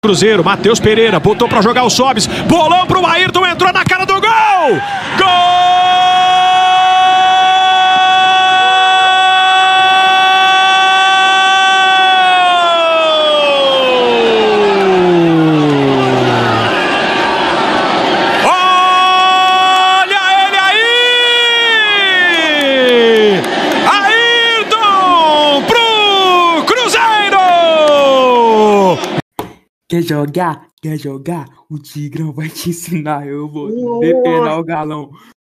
[0.00, 4.12] Cruzeiro, Matheus Pereira, botou para jogar o Sobes, bolão pro Ayrton, entrou na cara do
[4.12, 4.80] gol!
[5.18, 5.28] Gol!
[29.98, 30.68] Quer jogar?
[30.80, 31.48] Quer jogar?
[31.68, 33.26] O Tigrão vai te ensinar.
[33.26, 35.10] Eu vou depenar o galão.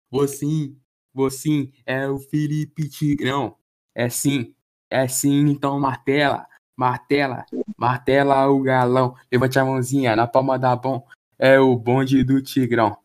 [0.09, 0.75] Vou sim,
[1.13, 1.71] vou sim.
[1.85, 3.55] É o Felipe Tigrão.
[3.93, 4.55] É sim,
[4.89, 5.47] é sim.
[5.47, 7.45] Então martela, martela,
[7.77, 9.13] martela o galão.
[9.31, 11.03] Levante a mãozinha na palma da mão.
[11.37, 12.97] É o bonde do Tigrão.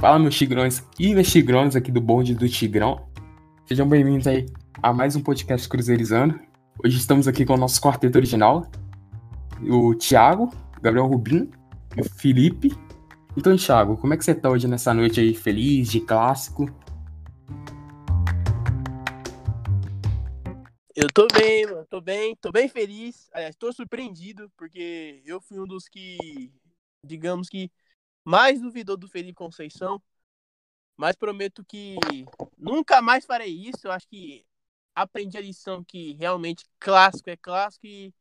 [0.00, 3.08] Fala, meus tigrões e meus tigrões aqui do bonde do Tigrão.
[3.64, 4.46] Sejam bem-vindos aí
[4.80, 6.38] a mais um podcast Cruzeirizando.
[6.84, 8.70] Hoje estamos aqui com o nosso quarteto original,
[9.68, 11.50] o Thiago, Gabriel Rubim
[11.98, 12.70] o Felipe.
[13.36, 16.66] Então, Thiago, como é que você tá hoje nessa noite aí, feliz, de clássico?
[20.94, 21.86] Eu tô bem, mano.
[21.90, 23.28] Tô bem, tô bem feliz.
[23.32, 26.52] Aliás, tô surpreendido, porque eu fui um dos que,
[27.04, 27.70] digamos que,
[28.24, 30.00] mais duvidou do Felipe Conceição.
[30.96, 31.96] Mas prometo que
[32.56, 33.86] nunca mais farei isso.
[33.86, 34.44] Eu acho que
[35.02, 38.12] aprendi a lição que realmente clássico é clássico e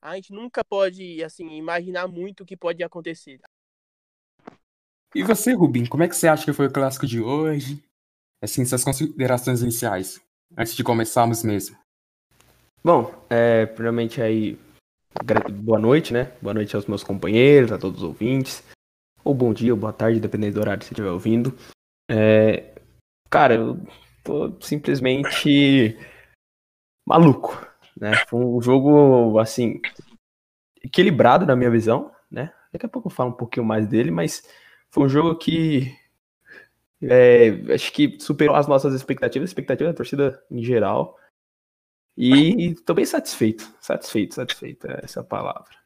[0.00, 3.40] a gente nunca pode, assim, imaginar muito o que pode acontecer.
[5.14, 7.82] E você, Rubim, como é que você acha que foi o clássico de hoje?
[8.42, 10.20] Assim, suas considerações iniciais,
[10.56, 11.76] antes de começarmos mesmo.
[12.84, 14.58] Bom, é, primeiramente aí,
[15.62, 16.32] boa noite, né?
[16.40, 18.62] Boa noite aos meus companheiros, a todos os ouvintes.
[19.24, 21.56] Ou bom dia, ou boa tarde, dependendo do horário que você estiver ouvindo.
[22.08, 22.74] É,
[23.28, 23.80] cara, eu
[24.22, 25.98] tô simplesmente
[27.08, 27.66] maluco,
[27.98, 28.14] né?
[28.26, 29.80] Foi um jogo, assim,
[30.84, 32.52] equilibrado na minha visão, né?
[32.70, 34.46] Daqui a pouco eu falo um pouquinho mais dele, mas
[34.90, 35.96] foi um jogo que
[37.02, 41.18] é, acho que superou as nossas expectativas, expectativas da torcida em geral.
[42.14, 45.78] E tô bem satisfeito, satisfeito, satisfeito, é essa palavra.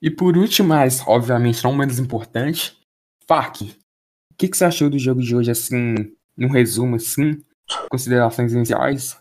[0.00, 2.78] E por último, mas obviamente não menos importante,
[3.26, 7.42] Fark, o que, que você achou do jogo de hoje, assim, num resumo, assim,
[7.90, 9.20] considerações iniciais?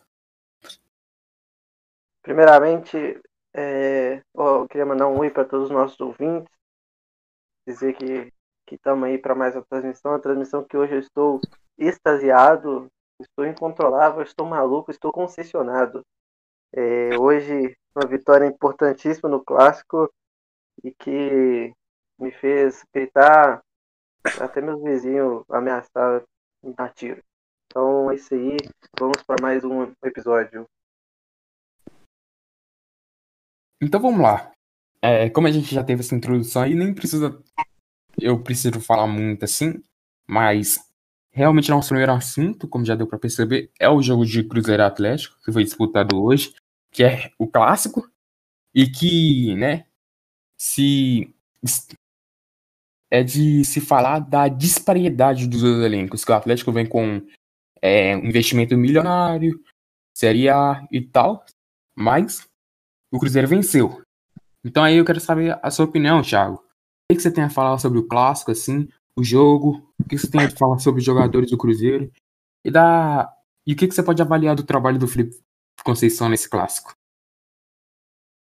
[2.22, 3.22] Primeiramente,
[3.54, 6.52] é, eu queria mandar um oi para todos os nossos ouvintes,
[7.68, 8.32] dizer que
[8.72, 11.40] estamos aí para mais uma transmissão, uma transmissão que hoje eu estou
[11.78, 12.88] extasiado,
[13.22, 16.04] estou incontrolável, estou maluco, estou concessionado.
[16.74, 20.12] É, hoje uma vitória importantíssima no clássico
[20.84, 21.74] e que
[22.20, 23.64] me fez gritar
[24.42, 26.24] até meus vizinhos ameaçar
[26.62, 27.24] me dar tiro.
[27.76, 28.56] Então é isso aí,
[28.98, 30.66] vamos para mais um episódio.
[33.84, 34.50] Então vamos lá.
[35.02, 37.38] É, como a gente já teve essa introdução aí, nem precisa.
[38.18, 39.84] Eu preciso falar muito assim,
[40.26, 40.90] mas
[41.34, 45.36] realmente nosso primeiro assunto, como já deu pra perceber, é o jogo de Cruzeiro Atlético,
[45.44, 46.56] que foi disputado hoje,
[46.90, 48.10] que é o clássico,
[48.74, 49.86] e que, né,
[50.58, 51.30] se.
[53.12, 57.22] É de se falar da disparidade dos dois elencos, que o Atlético vem com
[57.86, 59.64] é, um investimento milionário,
[60.18, 61.46] Série A e tal,
[61.96, 62.50] mas
[63.14, 64.02] o Cruzeiro venceu.
[64.66, 66.56] Então aí eu quero saber a sua opinião, Thiago.
[66.56, 69.88] O que você tem a falar sobre o clássico, assim, o jogo?
[70.00, 72.12] O que você tem a falar sobre os jogadores do Cruzeiro?
[72.64, 73.32] E da
[73.68, 75.38] e o que você pode avaliar do trabalho do Felipe
[75.84, 76.96] Conceição nesse clássico?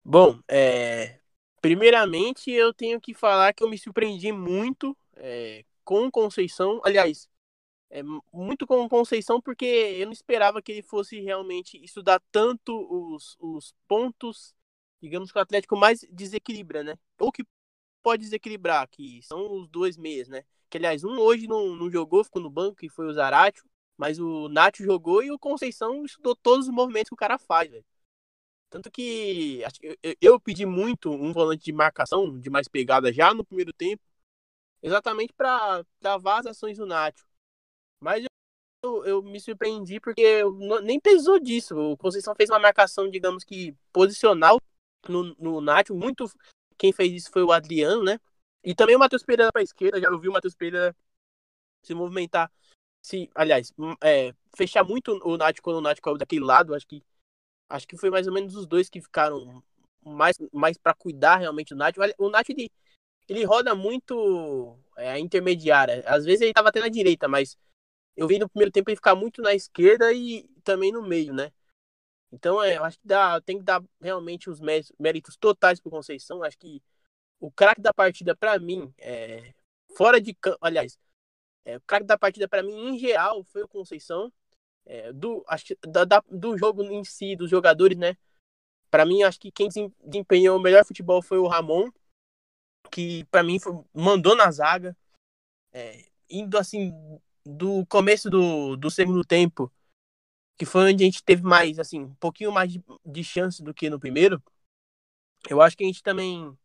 [0.05, 1.19] Bom, é,
[1.59, 6.79] primeiramente eu tenho que falar que eu me surpreendi muito é, com o Conceição.
[6.83, 7.27] Aliás,
[7.93, 8.01] é,
[8.33, 13.75] muito com Conceição porque eu não esperava que ele fosse realmente estudar tanto os, os
[13.87, 14.55] pontos,
[14.99, 16.97] digamos que o Atlético mais desequilibra, né?
[17.19, 17.45] Ou que
[18.01, 20.43] pode desequilibrar, que são os dois meias, né?
[20.71, 23.63] Que aliás, um hoje não, não jogou, ficou no banco, que foi o Zaratio,
[23.95, 27.69] mas o Nacho jogou e o Conceição estudou todos os movimentos que o cara faz,
[27.69, 27.85] velho.
[28.71, 29.61] Tanto que
[30.01, 34.01] eu, eu pedi muito um volante de marcação, de mais pegada já no primeiro tempo,
[34.81, 37.23] exatamente para travar as ações do Nacho.
[38.03, 38.25] Mas
[38.83, 40.41] eu, eu me surpreendi porque
[40.83, 41.75] nem pesou disso.
[41.75, 44.59] O Conceição fez uma marcação, digamos que posicional
[45.07, 45.95] no, no Nacho.
[45.95, 46.29] Muito
[46.77, 48.19] quem fez isso foi o Adriano, né?
[48.63, 50.01] E também o Matheus Pereira para a esquerda.
[50.01, 50.95] Já ouvi o Matheus Pereira
[51.81, 52.51] se movimentar,
[53.01, 56.75] se, aliás, é, fechar muito o Nacho quando o Nacho caiu daquele lado.
[56.75, 57.01] Acho que
[57.69, 59.63] acho que foi mais ou menos os dois que ficaram
[60.05, 61.99] mais, mais para cuidar realmente do Nacho.
[62.17, 62.69] O Nacho ele,
[63.29, 66.03] ele roda muito é, a intermediária.
[66.05, 67.57] Às vezes ele tava até na direita, mas
[68.15, 71.51] eu vi no primeiro tempo ele ficar muito na esquerda e também no meio, né?
[72.31, 76.43] Então, é, eu acho que dá, tem que dar realmente os méritos, totais pro Conceição.
[76.43, 76.81] Acho que
[77.39, 79.53] o craque da partida, para mim, é,
[79.95, 80.97] fora de campo, aliás,
[81.65, 84.31] é, o craque da partida, para mim, em geral, foi o Conceição.
[84.85, 88.17] É, do, acho, da, da, do jogo em si, dos jogadores, né?
[88.89, 89.69] Para mim, acho que quem
[90.03, 91.89] desempenhou o melhor futebol foi o Ramon,
[92.91, 94.95] que para mim foi, mandou na zaga,
[95.71, 96.91] é, indo assim
[97.45, 99.71] do começo do, do segundo tempo,
[100.57, 103.73] que foi onde a gente teve mais, assim, um pouquinho mais de, de chance do
[103.73, 104.41] que no primeiro.
[105.49, 106.57] Eu acho que a gente também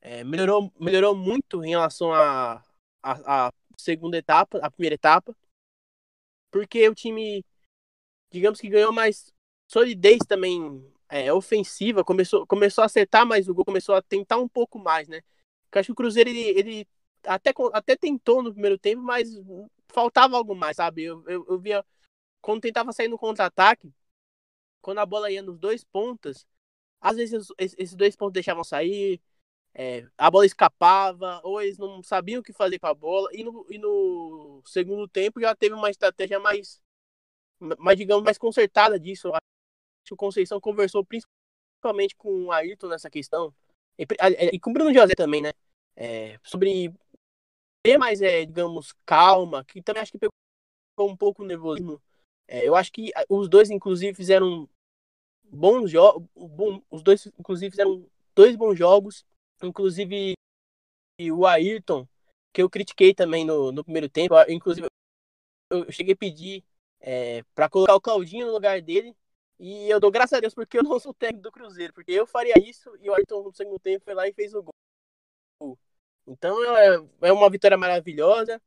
[0.00, 2.62] é, melhorou, melhorou muito em relação à
[3.02, 5.34] a, a, a, segunda etapa, a primeira etapa,
[6.50, 7.44] porque o time,
[8.30, 9.32] digamos que ganhou mais
[9.66, 14.48] solidez também é, ofensiva, começou, começou a acertar mais o gol, começou a tentar um
[14.48, 15.22] pouco mais, né?
[15.72, 16.88] Eu acho que o Cruzeiro, ele, ele
[17.24, 19.28] até, até tentou no primeiro tempo, mas
[19.92, 21.04] faltava algo mais, sabe?
[21.04, 21.84] Eu, eu, eu via,
[22.40, 23.92] quando tentava sair no contra-ataque,
[24.80, 26.46] quando a bola ia nos dois pontas,
[27.00, 29.20] às vezes esses dois pontos deixavam sair,
[29.74, 33.42] é, a bola escapava, ou eles não sabiam o que fazer com a bola, e
[33.42, 36.82] no, e no segundo tempo já teve uma estratégia mais,
[37.78, 39.30] mais digamos, mais consertada disso
[40.04, 43.54] que o Conceição conversou principalmente com o Ayrton nessa questão,
[43.98, 44.06] e,
[44.52, 45.52] e com o Bruno José também, né?
[45.94, 46.92] É, sobre
[47.82, 50.32] ter mais, é, digamos, calma, que também acho que pegou
[51.00, 52.00] um pouco o nervosismo.
[52.46, 54.68] É, eu acho que os dois, inclusive, fizeram
[55.44, 56.28] bons jogos.
[56.90, 59.24] Os dois, inclusive, fizeram dois bons jogos.
[59.62, 60.34] Inclusive,
[61.32, 62.06] o Ayrton,
[62.52, 64.34] que eu critiquei também no, no primeiro tempo.
[64.48, 64.86] Inclusive,
[65.70, 66.64] eu cheguei a pedir
[67.00, 69.16] é, para colocar o Claudinho no lugar dele.
[69.58, 72.26] E eu dou graças a Deus porque eu não sou técnico do Cruzeiro, porque eu
[72.26, 74.62] faria isso e o Ayrton no segundo tempo foi lá e fez o
[75.60, 75.78] gol.
[76.26, 78.60] Então é, é uma vitória maravilhosa.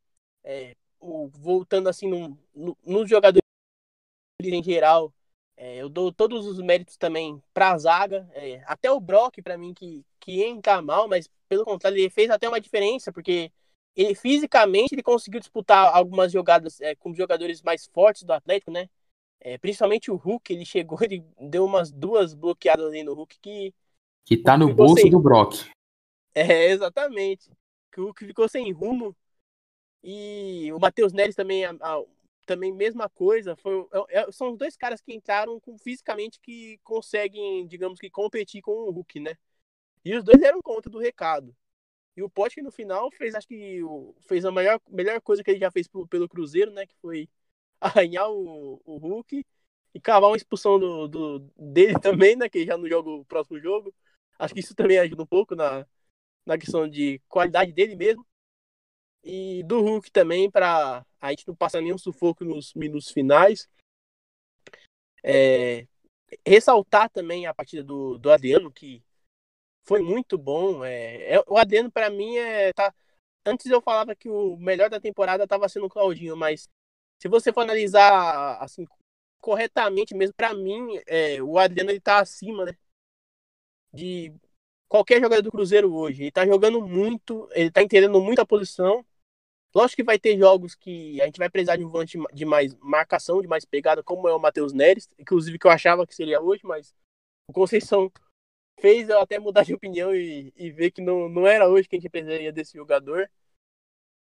[0.44, 3.42] É, o, voltando assim no, no, nos jogadores
[4.42, 5.12] em geral,
[5.56, 8.28] é, eu dou todos os méritos também para a zaga.
[8.32, 12.30] É, até o Brock, para mim, que, que entra mal, mas pelo contrário, ele fez
[12.30, 13.50] até uma diferença, porque
[13.94, 18.88] ele fisicamente ele conseguiu disputar algumas jogadas é, com jogadores mais fortes do Atlético, né?
[19.40, 23.74] É, principalmente o Hulk, ele chegou, ele deu umas duas bloqueadas ali no Hulk que.
[24.26, 25.10] Que tá no bolso sem...
[25.10, 25.70] do Brock.
[26.36, 27.50] É, exatamente.
[27.90, 29.16] Que o Hulk ficou sem rumo.
[30.02, 32.04] E o Matheus Neres também, a, a,
[32.44, 33.56] também mesma coisa.
[33.56, 38.10] Foi, é, é, são os dois caras que entraram com, fisicamente que conseguem, digamos que,
[38.10, 39.36] competir com o Hulk, né?
[40.04, 41.56] E os dois deram conta do recado.
[42.16, 43.80] E o Pote no final fez, acho que
[44.28, 46.86] fez a maior, melhor coisa que ele já fez pelo Cruzeiro, né?
[46.86, 47.28] Que foi
[47.80, 49.44] arranhar o, o Hulk
[49.94, 52.48] e cavar uma expulsão do, do, dele também, né?
[52.48, 53.94] Que já não joga o próximo jogo.
[54.38, 55.86] Acho que isso também ajuda um pouco na,
[56.46, 58.24] na questão de qualidade dele mesmo.
[59.22, 63.68] E do Hulk também, para a gente não passar nenhum sufoco nos minutos finais.
[65.22, 65.86] É,
[66.46, 69.02] ressaltar também a partida do, do Adriano, que
[69.84, 70.84] foi muito bom.
[70.84, 72.72] É, é o Adriano, para mim, é.
[72.72, 72.94] Tá,
[73.44, 76.68] antes eu falava que o melhor da temporada estava sendo o Claudinho, mas
[77.20, 78.86] se você for analisar assim
[79.40, 82.76] corretamente mesmo, para mim, é, o Adriano ele tá acima, né?
[83.92, 84.32] De
[84.88, 86.24] qualquer jogador do Cruzeiro hoje.
[86.24, 89.04] Ele tá jogando muito, ele tá entendendo muito a posição.
[89.74, 92.74] Lógico que vai ter jogos que a gente vai precisar de um volante de mais
[92.76, 96.40] marcação, de mais pegada, como é o Matheus Neres, inclusive que eu achava que seria
[96.40, 96.94] hoje, mas
[97.48, 98.10] o Conceição
[98.80, 101.96] fez eu até mudar de opinião e, e ver que não, não era hoje que
[101.96, 103.30] a gente precisaria desse jogador.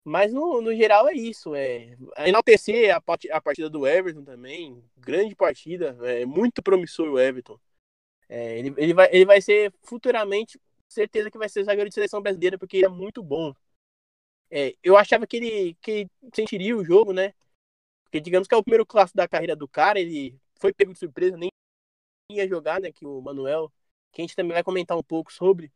[0.04, 1.54] Mas no, no geral é isso.
[1.54, 3.02] É, é enaltecer a,
[3.32, 4.82] a partida do Everton também.
[4.96, 5.96] Grande partida.
[6.02, 7.58] É muito promissor o Everton.
[8.30, 12.22] É, ele, ele, vai, ele vai ser futuramente, certeza que vai ser zagueiro de seleção
[12.22, 13.52] brasileira, porque ele é muito bom.
[14.48, 17.34] É, eu achava que ele, que ele sentiria o jogo, né?
[18.04, 20.98] Porque digamos que é o primeiro clássico da carreira do cara, ele foi pego de
[21.00, 21.50] surpresa, nem
[22.30, 22.92] ia jogar, né?
[22.92, 23.72] Que o Manuel,
[24.12, 25.72] que a gente também vai comentar um pouco sobre,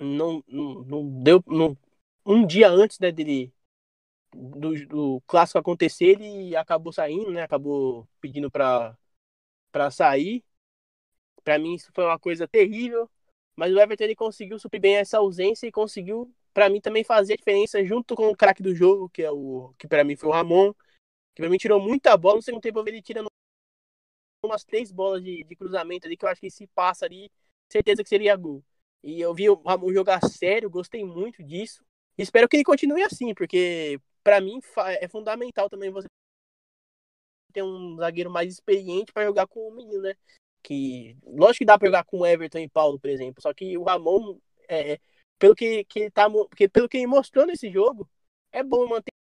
[0.00, 1.76] não, não, não deu, não
[2.26, 3.52] um dia antes né, dele
[4.34, 7.42] do, do clássico acontecer, ele acabou saindo, né?
[7.42, 8.96] Acabou pedindo para
[9.92, 10.44] sair.
[11.46, 13.08] Para mim isso foi uma coisa terrível,
[13.54, 17.34] mas o Everton ele conseguiu suprir bem essa ausência e conseguiu para mim também fazer
[17.34, 20.28] a diferença junto com o craque do jogo, que é o que para mim foi
[20.28, 20.72] o Ramon,
[21.36, 23.28] que para mim tirou muita bola, no segundo tempo ele tirando
[24.44, 27.30] umas três bolas de, de cruzamento ali que eu acho que se passa ali,
[27.70, 28.60] certeza que seria gol.
[29.00, 31.84] E eu vi o Ramon jogar sério, gostei muito disso.
[32.18, 34.58] Espero que ele continue assim, porque para mim
[35.00, 36.08] é fundamental também você
[37.52, 40.16] ter um zagueiro mais experiente para jogar com o menino, né?
[40.62, 43.78] Que lógico que dá para jogar com o Everton e Paulo, por exemplo, só que
[43.78, 44.98] o Ramon é,
[45.38, 48.08] pelo que, que tá, que pelo que ele mostrou nesse jogo,
[48.52, 49.12] é bom manter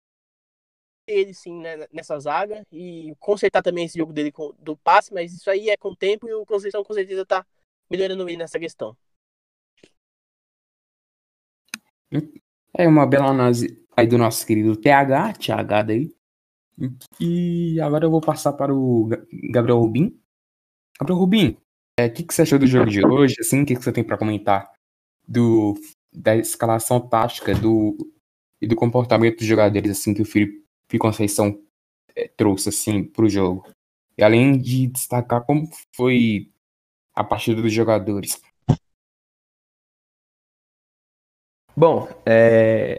[1.07, 5.35] ele sim né, nessa zaga e consertar também esse jogo dele com, do passe, mas
[5.35, 7.47] isso aí é com o tempo e o Conceição com certeza tá
[7.91, 8.97] melhorando ele nessa questão.
[12.73, 16.15] É uma bela análise aí do nosso querido TH, TH daí.
[17.21, 19.09] E agora eu vou passar para o
[19.51, 20.19] Gabriel Rubim.
[20.99, 21.57] Gabriel Rubim,
[21.99, 23.37] o é, que, que você achou do jogo de hoje?
[23.41, 24.73] Assim, o que, que você tem para comentar
[25.27, 25.75] do,
[26.13, 27.97] da escalação tática do,
[28.61, 30.65] e do comportamento dos jogadores assim que o Felipe
[30.99, 31.61] Conceição
[32.15, 33.67] é, trouxe assim para o jogo?
[34.17, 36.53] E além de destacar como foi
[37.15, 38.41] a partida dos jogadores.
[41.77, 42.99] Bom, é,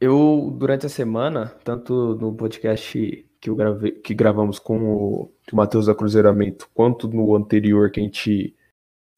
[0.00, 5.56] eu, durante a semana, tanto no podcast que, eu gravei, que gravamos com o, o
[5.56, 8.54] Matheus da Cruzeiramento, quanto no anterior que a gente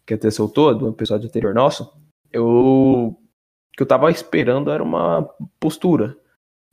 [0.06, 1.92] que até soltou, do episódio anterior nosso,
[2.32, 3.14] eu
[3.76, 5.22] que eu tava esperando era uma
[5.60, 6.16] postura.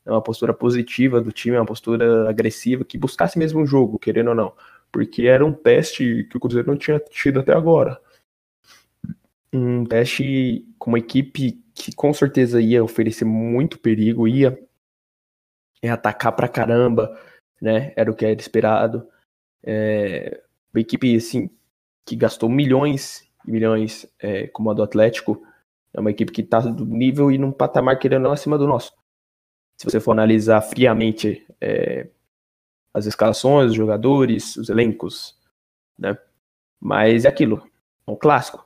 [0.06, 4.36] Uma postura positiva do time, uma postura agressiva, que buscasse mesmo o jogo, querendo ou
[4.36, 4.54] não.
[4.92, 8.00] Porque era um teste que o Cruzeiro não tinha tido até agora.
[9.52, 14.58] Um teste com uma equipe que com certeza ia oferecer muito perigo, ia
[15.84, 17.16] atacar pra caramba,
[17.62, 17.94] né?
[17.96, 19.08] Era o que era esperado.
[19.64, 20.42] É,
[20.74, 21.50] uma equipe assim
[22.06, 25.42] que gastou milhões e milhões, é, como a do Atlético,
[25.94, 28.94] é uma equipe que está do nível e num patamar querendo acima do nosso.
[29.78, 32.08] Se você for analisar friamente é,
[32.94, 35.38] as escalações, os jogadores, os elencos,
[35.98, 36.18] né?
[36.80, 37.66] Mas é aquilo,
[38.08, 38.66] é um clássico.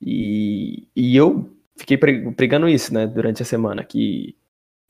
[0.00, 4.36] E, e eu fiquei pregando isso, né, durante a semana, que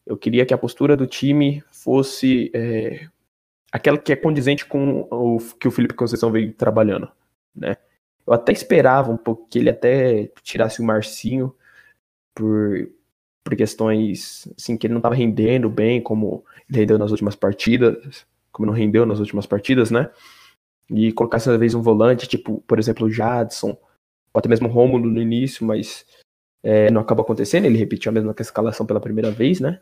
[0.06, 3.08] eu queria que a postura do time fosse é,
[3.74, 7.10] aquela que é condizente com o que o Felipe Conceição veio trabalhando,
[7.54, 7.76] né.
[8.24, 11.52] Eu até esperava um pouco que ele até tirasse o Marcinho
[12.32, 12.88] por,
[13.42, 18.24] por questões assim que ele não estava rendendo bem como ele rendeu nas últimas partidas,
[18.52, 20.08] como não rendeu nas últimas partidas, né?
[20.88, 24.70] E colocasse às vezes um volante, tipo, por exemplo, o Jadson, ou até mesmo o
[24.70, 26.06] Rômulo no início, mas
[26.62, 29.80] é, não acabou acontecendo, ele repetiu a mesma escalação pela primeira vez, né?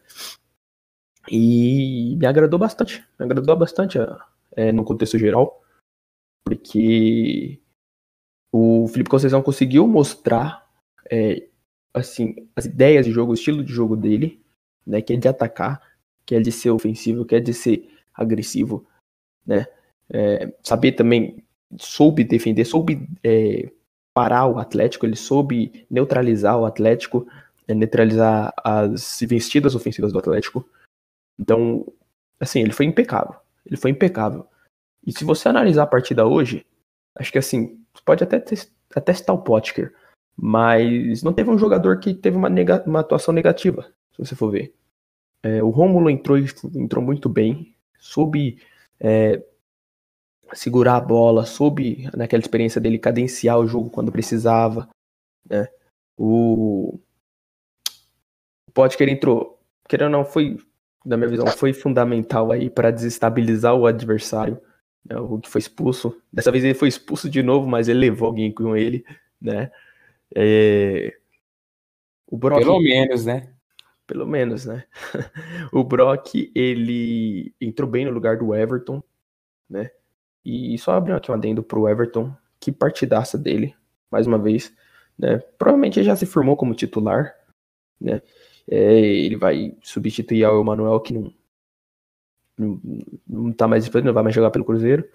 [1.31, 3.99] E me agradou bastante, me agradou bastante
[4.57, 5.63] é, no contexto geral,
[6.45, 7.61] porque
[8.53, 10.69] o Felipe Conceição conseguiu mostrar
[11.11, 11.49] é,
[11.95, 14.43] assim as ideias de jogo, o estilo de jogo dele,
[14.87, 15.01] né?
[15.01, 15.81] Que é de atacar,
[16.27, 18.87] que é de ser ofensivo, que é de ser agressivo,
[19.47, 19.67] né?
[20.11, 21.43] É, saber também
[21.79, 23.71] soube defender, soube é,
[24.13, 27.27] parar o Atlético, ele soube neutralizar o Atlético,
[27.67, 30.69] é, neutralizar as investidas ofensivas do Atlético.
[31.39, 31.87] Então,
[32.39, 33.37] assim, ele foi impecável.
[33.67, 34.47] Ele foi impecável.
[35.07, 36.67] E se você analisar a partida hoje,
[37.17, 39.95] acho que assim, pode até, até testar o Potker,
[40.37, 44.51] mas não teve um jogador que teve uma, nega, uma atuação negativa, se você for
[44.51, 44.75] ver.
[45.43, 46.39] É, o Rômulo entrou,
[46.75, 48.63] entrou muito bem, soube
[49.01, 49.43] é,
[50.53, 54.89] segurar a bola, soube, naquela experiência dele, cadenciar o jogo quando precisava.
[55.49, 55.69] Né?
[56.17, 57.01] O,
[58.69, 60.59] o Potker entrou, querendo ou não, foi,
[61.05, 64.61] na minha visão, foi fundamental aí para desestabilizar o adversário.
[65.05, 65.17] Né?
[65.17, 66.17] O que foi expulso.
[66.33, 69.05] Dessa vez ele foi expulso de novo, mas ele levou alguém com ele.
[69.41, 69.71] Né?
[70.35, 71.17] É...
[72.27, 73.53] O Brock, Pelo menos, né?
[74.07, 74.85] Pelo menos, né?
[75.73, 79.03] o Brock, ele entrou bem no lugar do Everton,
[79.69, 79.91] né?
[80.45, 83.75] E só abriu aqui um adendo pro Everton, que partidaça dele,
[84.11, 84.75] mais uma vez,
[85.19, 85.39] né?
[85.59, 87.35] Provavelmente ele já se formou como titular,
[88.01, 88.23] né?
[88.69, 91.33] É, ele vai substituir o Emanuel, que não,
[92.59, 92.81] não,
[93.27, 95.09] não tá mais disponível, não vai mais jogar pelo Cruzeiro.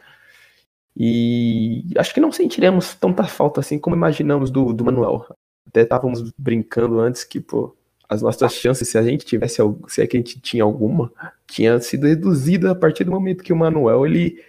[0.95, 5.25] E acho que não sentiremos tanta falta assim como imaginamos do, do Manuel.
[5.67, 7.75] Até estávamos brincando antes que, pô,
[8.09, 11.11] as nossas chances, se a gente tivesse, se é que a gente tinha alguma,
[11.45, 14.43] tinha sido reduzida a partir do momento que o Manuel ele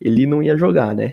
[0.00, 1.12] ele não ia jogar, né?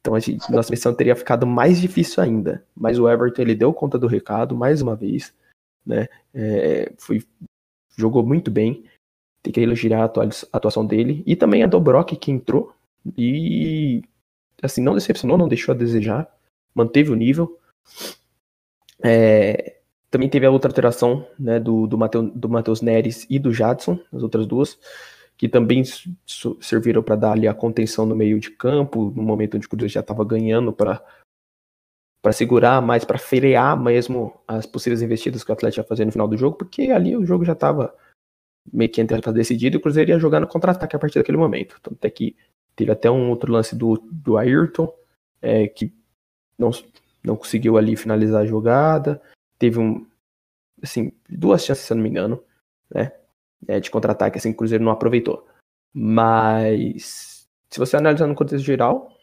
[0.00, 2.64] Então a gente, nossa missão teria ficado mais difícil ainda.
[2.74, 5.34] Mas o Everton ele deu conta do recado mais uma vez,
[5.84, 6.08] né?
[6.34, 7.22] É, foi,
[7.96, 8.84] jogou muito bem.
[9.42, 11.22] Tem que elogiar a atuação dele.
[11.26, 12.74] E também a Dobrock que entrou
[13.16, 14.02] e
[14.62, 16.28] assim não decepcionou, não deixou a desejar,
[16.74, 17.58] manteve o nível.
[19.02, 19.78] É,
[20.10, 23.98] também teve a outra alteração né, do, do, Mateu, do Matheus Neres e do Jadson,
[24.12, 24.78] as outras duas
[25.42, 25.82] que também
[26.60, 29.92] serviram para dar ali a contenção no meio de campo, no momento onde o Cruzeiro
[29.92, 31.04] já estava ganhando para
[32.22, 36.12] para segurar mais, para frear mesmo as possíveis investidas que o Atlético ia fazer no
[36.12, 37.94] final do jogo, porque ali o jogo já estava
[38.72, 41.80] meio que entre decidido e o Cruzeiro ia jogar no contra-ataque a partir daquele momento.
[41.82, 42.36] Tanto é que
[42.76, 44.92] teve até um outro lance do, do Ayrton,
[45.40, 45.92] é, que
[46.56, 46.70] não,
[47.24, 49.20] não conseguiu ali finalizar a jogada.
[49.58, 50.06] Teve um,
[50.80, 52.42] assim, duas chances, se eu não me engano,
[52.94, 53.12] né?
[53.66, 55.46] né, de contra-ataque, assim, que o Cruzeiro não aproveitou.
[55.92, 59.16] Mas, se você analisar no contexto geral,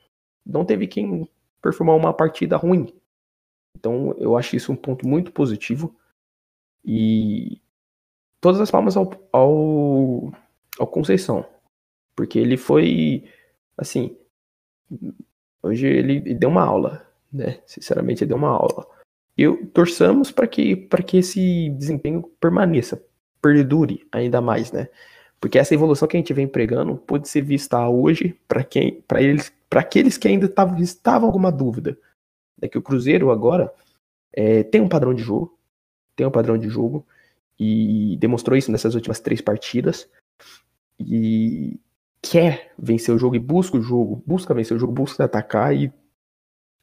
[0.46, 1.29] não teve quem
[1.61, 2.93] performar uma partida ruim.
[3.77, 5.95] Então, eu acho isso um ponto muito positivo.
[6.83, 7.61] E
[8.41, 10.31] todas as palmas ao, ao,
[10.77, 11.45] ao Conceição.
[12.15, 13.23] Porque ele foi,
[13.77, 14.17] assim,
[15.63, 17.61] hoje ele deu uma aula, né?
[17.65, 18.85] Sinceramente, ele deu uma aula.
[19.37, 23.01] E torçamos para que, que esse desempenho permaneça,
[23.41, 24.89] perdure ainda mais, né?
[25.39, 29.21] Porque essa evolução que a gente vem pregando pode ser vista hoje para quem, para
[29.21, 31.97] eles, para aqueles que ainda tavam, estavam alguma dúvida.
[32.61, 33.71] É que o Cruzeiro agora
[34.33, 35.57] é, tem um padrão de jogo,
[36.15, 37.05] tem um padrão de jogo
[37.57, 40.09] e demonstrou isso nessas últimas três partidas
[40.99, 41.79] e
[42.21, 45.91] quer vencer o jogo e busca o jogo, busca vencer o jogo, busca atacar e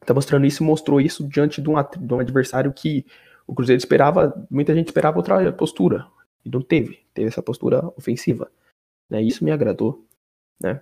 [0.04, 3.04] tá mostrando isso, mostrou isso diante de um, de um adversário que
[3.46, 6.06] o Cruzeiro esperava, muita gente esperava outra postura,
[6.44, 8.50] e não teve, teve essa postura ofensiva.
[9.08, 9.22] Né?
[9.22, 10.04] Isso me agradou,
[10.60, 10.80] né?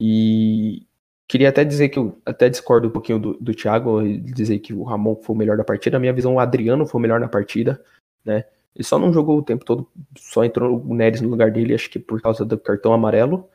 [0.00, 0.86] E
[1.28, 4.82] queria até dizer que eu até discordo um pouquinho do, do Thiago, dizer que o
[4.82, 5.96] Ramon foi o melhor da partida.
[5.96, 7.82] Na minha visão, o Adriano foi o melhor na partida,
[8.24, 8.44] né?
[8.74, 11.88] Ele só não jogou o tempo todo, só entrou o Neres no lugar dele, acho
[11.88, 13.48] que por causa do cartão amarelo.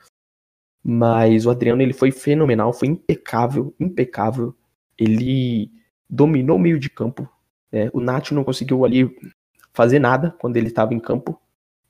[0.83, 4.55] Mas o Adriano ele foi fenomenal, foi impecável, impecável.
[4.97, 5.71] Ele
[6.09, 7.29] dominou o meio de campo.
[7.71, 7.91] Né?
[7.93, 9.15] O Nath não conseguiu ali
[9.71, 11.39] fazer nada quando ele estava em campo,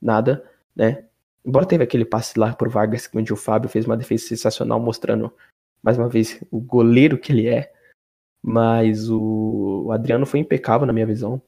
[0.02, 0.44] nada,
[0.76, 1.06] né?
[1.44, 5.34] Embora teve aquele passe lá pro Vargas, onde o Fábio fez uma defesa sensacional, mostrando
[5.84, 7.72] mais uma vez o goleiro que ele é.
[8.44, 11.42] Mas o, o Adriano foi impecável na minha visão,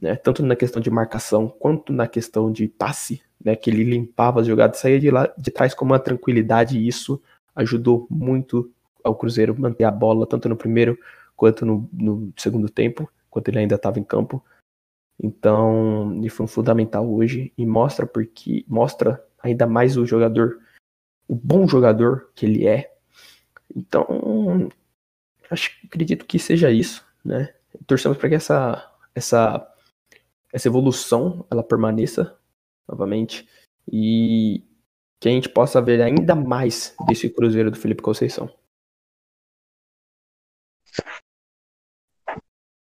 [0.00, 0.14] né?
[0.16, 3.56] Tanto na questão de marcação quanto na questão de passe, né?
[3.56, 7.20] Que ele limpava as jogadas, saía de lá de trás com uma tranquilidade e isso
[7.54, 8.72] ajudou muito
[9.02, 10.98] ao Cruzeiro manter a bola tanto no primeiro
[11.36, 14.44] quanto no, no segundo tempo, quando ele ainda estava em campo.
[15.22, 20.58] Então, ele foi um fundamental hoje e mostra porque mostra ainda mais o jogador,
[21.28, 22.94] o bom jogador que ele é.
[23.74, 24.68] Então,
[25.50, 27.54] acho, acredito que seja isso, né?
[27.86, 29.66] Torcemos para que essa essa
[30.52, 32.36] essa evolução ela permaneça
[32.88, 33.48] novamente
[33.90, 34.64] e
[35.20, 38.52] que a gente possa ver ainda mais desse Cruzeiro do Felipe Conceição.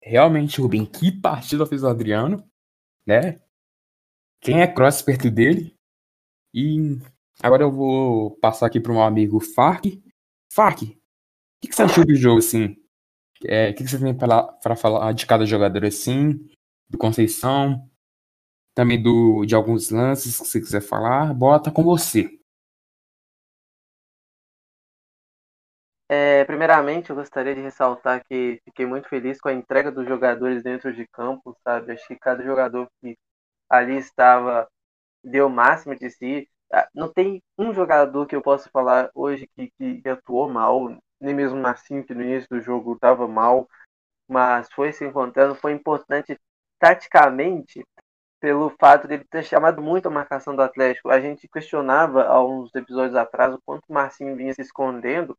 [0.02, 2.44] Realmente, Rubem, que partida fez o Adriano,
[3.06, 3.40] né?
[4.42, 5.76] Quem é cross perto dele?
[6.54, 6.98] E
[7.44, 9.86] agora eu vou passar aqui para o meu amigo Fark.
[10.60, 10.86] Fark, o
[11.62, 12.76] que, que, você achou do jogo, assim?
[13.46, 16.34] É, o que, que, você tem para falar de cada jogador, assim?
[16.90, 17.90] Do Conceição?
[18.76, 21.34] Também do, de alguns lances que você quiser falar?
[21.34, 22.30] Bota com você.
[26.10, 30.62] É, primeiramente, eu gostaria de ressaltar que fiquei muito feliz com a entrega dos jogadores
[30.62, 31.94] dentro de campo, sabe?
[31.94, 33.18] Acho que cada jogador que
[33.70, 34.68] ali estava
[35.24, 36.50] deu o máximo de si.
[36.72, 40.96] Ah, não tem um jogador que eu possa falar hoje que, que, que atuou mal,
[41.20, 43.68] nem mesmo Marcinho, que no início do jogo estava mal,
[44.28, 45.56] mas foi se encontrando.
[45.56, 46.40] Foi importante
[46.80, 47.86] taticamente
[48.40, 51.10] pelo fato de ele ter chamado muito a marcação do Atlético.
[51.10, 55.38] A gente questionava há uns episódios atrás o quanto o Marcinho vinha se escondendo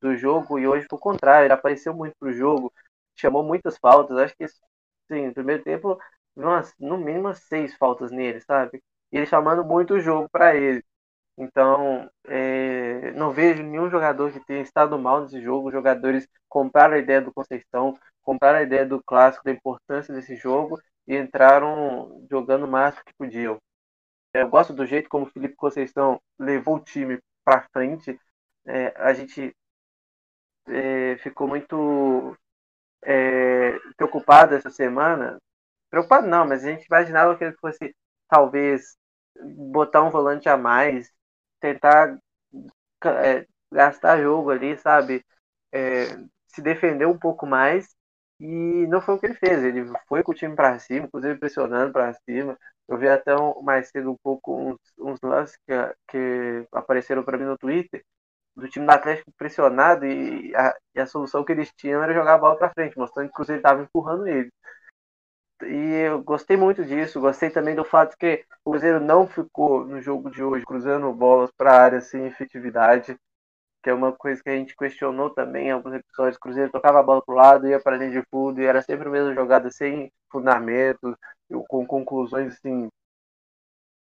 [0.00, 2.72] do jogo e hoje foi o contrário, ele apareceu muito pro jogo,
[3.16, 5.98] chamou muitas faltas, acho que sim, no primeiro tempo,
[6.36, 8.82] umas, no mínimo seis faltas nele, sabe?
[9.12, 10.82] E ele chamando muito o jogo para ele.
[11.36, 15.68] Então, é, não vejo nenhum jogador que tenha estado mal nesse jogo.
[15.68, 20.36] Os jogadores compraram a ideia do Conceição, compraram a ideia do clássico, da importância desse
[20.36, 23.58] jogo e entraram jogando o máximo que podiam.
[24.34, 28.18] Eu gosto do jeito como o Felipe Conceição levou o time para frente.
[28.66, 29.54] É, a gente
[30.68, 32.36] é, ficou muito
[33.04, 35.38] é, preocupado essa semana.
[35.90, 37.94] Preocupado não, mas a gente imaginava que ele fosse
[38.28, 38.96] talvez
[39.70, 41.10] botar um volante a mais,
[41.60, 42.18] tentar
[43.04, 45.24] é, gastar jogo ali, sabe?
[45.72, 46.06] É,
[46.48, 47.88] se defender um pouco mais.
[48.40, 49.62] E não foi o que ele fez.
[49.64, 52.58] Ele foi com o time para cima, inclusive pressionando para cima.
[52.88, 55.72] Eu vi até um, mais cedo um pouco uns, uns lances que,
[56.08, 58.04] que apareceram para mim no Twitter
[58.56, 62.34] do time do Atlético pressionado e a, e a solução que eles tinham era jogar
[62.34, 64.50] a bola para frente, mostrando que o Cruzeiro estava empurrando ele.
[65.64, 70.00] E eu gostei muito disso, gostei também do fato que o Cruzeiro não ficou no
[70.00, 73.16] jogo de hoje cruzando bolas para a área sem efetividade,
[73.82, 76.36] que é uma coisa que a gente questionou também em alguns episódios.
[76.36, 78.64] O Cruzeiro tocava a bola para o lado, ia para a linha de fundo e
[78.64, 81.16] era sempre a mesma jogada sem fundamento,
[81.68, 82.88] com conclusões assim,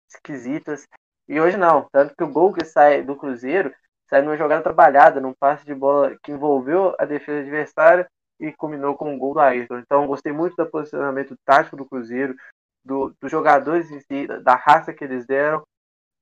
[0.09, 0.87] esquisitas.
[1.27, 3.73] E hoje não, tanto que o gol que sai do Cruzeiro
[4.09, 8.07] sai numa jogada trabalhada, num passe de bola que envolveu a defesa adversária
[8.39, 9.79] e combinou com o gol do Ayrton.
[9.79, 12.35] Então, gostei muito do posicionamento tático do Cruzeiro,
[12.83, 15.63] do, dos jogadores em si, da raça que eles deram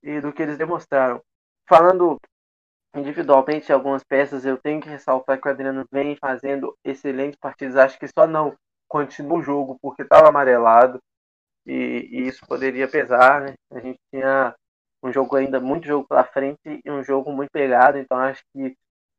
[0.02, 1.22] e do que eles demonstraram.
[1.68, 2.20] Falando
[2.96, 7.76] individualmente algumas peças, eu tenho que ressaltar que o Adriano vem fazendo excelentes partidas.
[7.76, 8.56] Acho que só não
[8.88, 11.00] continua o jogo porque estava amarelado
[11.66, 13.54] e, e, isso poderia pesar, né?
[13.72, 14.54] A gente tinha
[15.02, 18.76] um jogo ainda, muito jogo pela frente e um jogo muito pegado, então acho que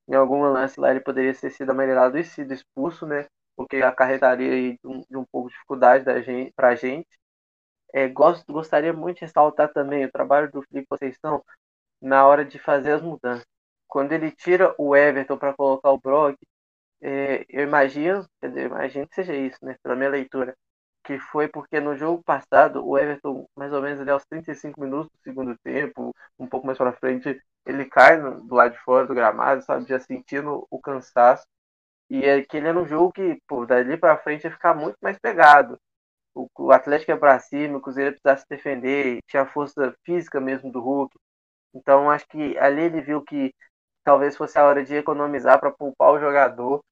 [0.09, 3.27] em algum lance lá ele poderia ter sido amarelado e sido expulso, né?
[3.57, 7.09] Porque acarretaria de um, de um pouco de dificuldade da gente, pra gente.
[7.93, 11.45] É, gosto, gostaria muito de ressaltar também o trabalho do Felipe Conceição
[12.03, 13.47] na hora de fazer as mudanças.
[13.89, 16.37] Quando ele tira o Everton para colocar o Brog,
[17.03, 19.77] é, eu imagino, quer dizer, imagino que seja isso, né?
[19.83, 20.57] Pela minha leitura,
[21.05, 25.11] que foi porque no jogo passado o Everton, mais ou menos ali aos 35 minutos
[25.13, 29.07] do segundo tempo, um pouco mais para frente, ele cai no, do lado de fora
[29.07, 31.47] do gramado, sabe, já sentindo o cansaço.
[32.11, 34.97] E é que ele era um jogo que, pô, dali para frente ia ficar muito
[35.03, 35.79] mais pegado.
[36.35, 40.41] O, o Atlético ia para cima, o Cruzeiro precisava se defender, tinha a força física
[40.41, 41.17] mesmo do Hulk.
[41.75, 43.55] Então acho que ali ele viu que
[44.05, 46.83] talvez fosse a hora de economizar para poupar o jogador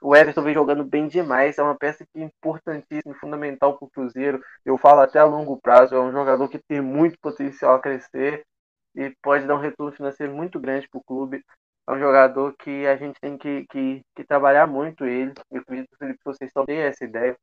[0.00, 3.90] o Everton vem jogando bem demais, é uma peça que é importantíssima, fundamental para o
[3.90, 4.42] Cruzeiro.
[4.64, 8.44] Eu falo até a longo prazo, é um jogador que tem muito potencial a crescer
[8.94, 11.44] e pode dar um retorno financeiro muito grande para o clube.
[11.88, 15.32] É um jogador que a gente tem que, que, que trabalhar muito ele.
[15.50, 17.36] Eu acredito que vocês estão têm essa ideia.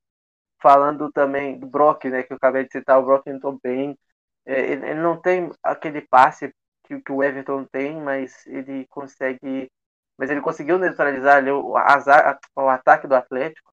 [0.61, 3.97] Falando também do Brock, né, que eu acabei de citar, o Brock entrou bem.
[4.45, 6.53] É, ele, ele não tem aquele passe
[6.85, 9.69] que, que o Everton tem, mas ele consegue
[10.17, 13.71] mas ele conseguiu neutralizar ali o, azar, o ataque do Atlético,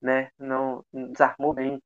[0.00, 0.30] né?
[0.38, 1.82] Não desarmou bem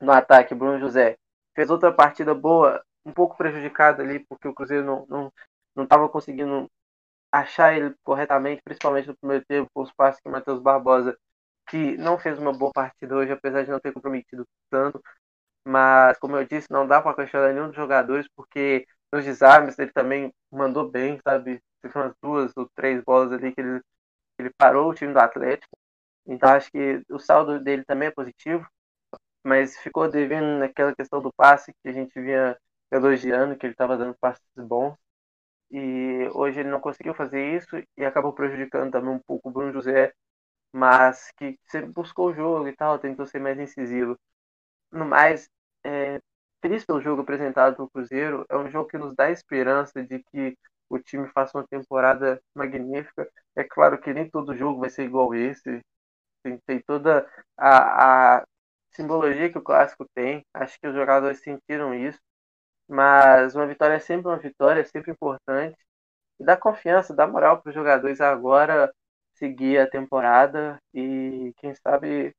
[0.00, 0.54] no ataque.
[0.54, 1.16] Bruno José
[1.54, 5.32] fez outra partida boa, um pouco prejudicado ali porque o Cruzeiro não não
[5.76, 6.68] não estava conseguindo
[7.32, 11.16] achar ele corretamente, principalmente no primeiro tempo, com os passes que o Matheus Barbosa,
[11.68, 15.00] que não fez uma boa partida hoje, apesar de não ter comprometido tanto.
[15.66, 19.92] Mas, como eu disse, não dá para questionar nenhum dos jogadores, porque nos desarmes ele
[19.92, 21.62] também mandou bem, sabe?
[21.82, 23.80] teve umas duas ou três bolas ali que ele,
[24.38, 25.76] ele parou o time do Atlético.
[26.26, 28.66] Então acho que o saldo dele também é positivo,
[29.44, 32.56] mas ficou devendo naquela questão do passe que a gente vinha
[32.90, 34.96] elogiando, que ele estava dando passes bons.
[35.70, 39.72] E hoje ele não conseguiu fazer isso e acabou prejudicando também um pouco o Bruno
[39.72, 40.12] José,
[40.72, 44.18] mas que sempre buscou o jogo e tal, tentou ser mais incisivo.
[44.92, 45.48] No mais,
[45.84, 46.20] é,
[46.62, 50.56] feliz pelo jogo apresentado pelo Cruzeiro, é um jogo que nos dá esperança de que
[50.88, 53.28] o time faça uma temporada magnífica.
[53.56, 55.80] É claro que nem todo jogo vai ser igual esse.
[56.42, 58.44] Tem, tem toda a, a
[58.92, 60.44] simbologia que o clássico tem.
[60.54, 62.20] Acho que os jogadores sentiram isso.
[62.88, 65.76] Mas uma vitória é sempre uma vitória, é sempre importante.
[66.40, 68.92] E dá confiança, dá moral para os jogadores agora
[69.34, 72.34] seguir a temporada e, quem sabe,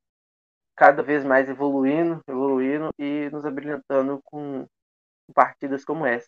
[0.75, 4.65] cada vez mais evoluindo, evoluindo e nos abrilhantando com
[5.33, 6.27] partidas como essa.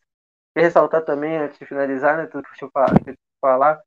[0.53, 2.93] Queria ressaltar também, antes de finalizar, né, tudo que eu falar,
[3.41, 3.81] falar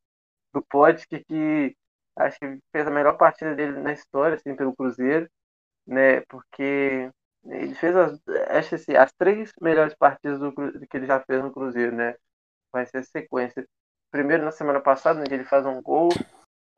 [0.53, 1.77] do Pote, que, que
[2.17, 5.29] acho que fez a melhor partida dele na história, assim, pelo Cruzeiro,
[5.87, 7.11] né, porque
[7.47, 8.19] ele fez as,
[8.73, 12.15] assim, as três melhores partidas do, que ele já fez no Cruzeiro, né,
[12.73, 13.67] vai ser sequência.
[14.11, 16.09] Primeiro, na semana passada, né, ele faz um gol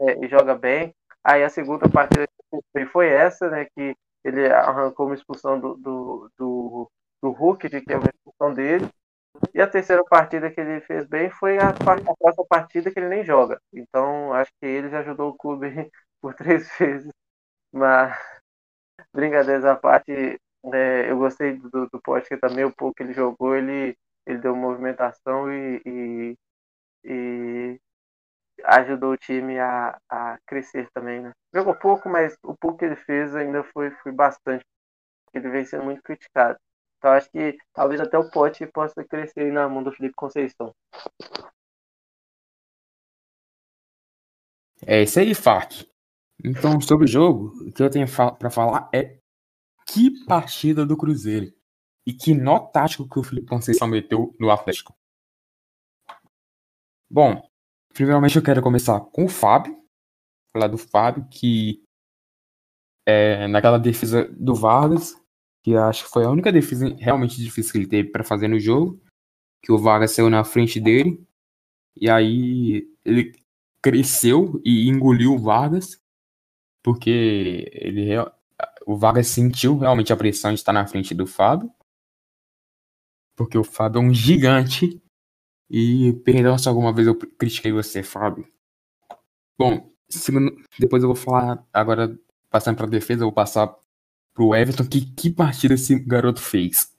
[0.01, 2.27] é, e joga bem, aí a segunda partida
[2.93, 6.91] foi essa, né, que ele arrancou uma expulsão do, do, do,
[7.23, 8.89] do Hulk, que é uma expulsão dele,
[9.55, 13.09] e a terceira partida que ele fez bem foi a, a quarta partida que ele
[13.09, 13.61] nem joga.
[13.73, 15.69] Então, acho que ele já ajudou o clube
[16.21, 17.11] por três vezes.
[17.73, 18.17] Mas,
[19.13, 20.41] brincadeiras à parte,
[20.75, 24.57] é, eu gostei do, do Pote, também o pouco que ele jogou, ele, ele deu
[24.57, 26.37] movimentação e, e,
[27.05, 27.81] e
[28.65, 31.33] ajudou o time a, a crescer também, né?
[31.55, 34.65] Jogou pouco, mas o pouco que ele fez ainda foi, foi bastante.
[35.33, 36.59] Ele vem sendo muito criticado.
[36.99, 40.73] Então acho que talvez até o Pote possa crescer na mão do Felipe Conceição.
[44.87, 45.89] É isso aí, Fak.
[46.45, 48.07] Então, sobre o jogo, o que eu tenho
[48.39, 49.19] para falar é
[49.87, 51.55] que partida do Cruzeiro.
[52.07, 54.95] E que nó tático que o Felipe Conceição meteu no Atlético.
[57.11, 57.43] Bom,
[57.93, 59.77] primeiramente eu quero começar com o Fábio.
[60.53, 61.83] Falar do Fábio, que
[63.07, 65.15] é, naquela defesa do Vargas,
[65.63, 68.59] que acho que foi a única defesa realmente difícil que ele teve para fazer no
[68.59, 69.01] jogo,
[69.63, 71.25] que o Vargas saiu na frente dele,
[71.95, 73.33] e aí ele
[73.83, 76.01] cresceu e engoliu o Vargas,
[76.83, 78.13] porque ele
[78.87, 81.71] o Vargas sentiu realmente a pressão de estar na frente do Fábio,
[83.35, 85.03] porque o Fábio é um gigante,
[85.69, 88.49] e perdão se alguma vez eu critiquei você, Fábio.
[89.59, 92.17] Bom, segundo, depois eu vou falar agora,
[92.49, 93.77] passando para defesa, eu vou passar
[94.33, 96.95] pro Everton que que partida esse garoto fez.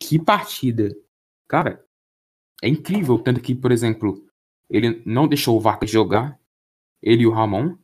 [0.00, 0.94] Que partida.
[1.48, 1.84] cara,
[2.62, 3.18] é incrível.
[3.18, 4.26] Tanto que, por exemplo,
[4.68, 6.38] ele não deixou o Vargas jogar,
[7.02, 7.76] ele e o Ramon,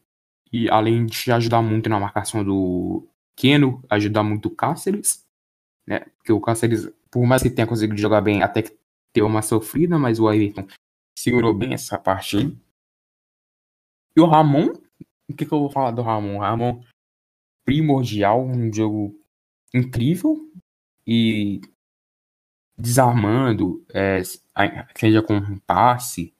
[0.53, 5.25] e além de ajudar muito na marcação do Keno, ajudar muito o Cáceres,
[5.87, 6.01] né?
[6.17, 8.77] Porque o Cáceres, por mais que tenha conseguido jogar bem, até que
[9.23, 10.67] uma sofrida, mas o Ayrton
[11.19, 12.57] segurou bem essa parte aí.
[14.17, 14.73] E o Ramon,
[15.29, 16.39] o que, que eu vou falar do Ramon?
[16.39, 16.83] Ramon,
[17.65, 19.19] primordial, um jogo
[19.75, 20.51] incrível
[21.07, 21.61] e
[22.79, 24.23] desarmando, é,
[24.95, 26.35] seja com um passe,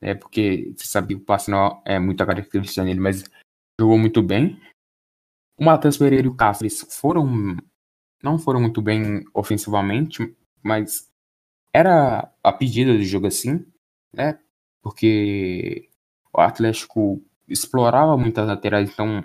[0.00, 3.24] né, porque você sabe que o passe não é muita característica nele, mas
[3.80, 4.60] jogou muito bem.
[5.60, 7.58] O Matheus Pereira e o Cáceres foram
[8.22, 11.10] não foram muito bem ofensivamente, mas
[11.72, 13.66] era a pedida do jogo assim,
[14.10, 14.40] né?
[14.82, 15.90] Porque
[16.32, 19.22] o Atlético explorava muitas laterais, então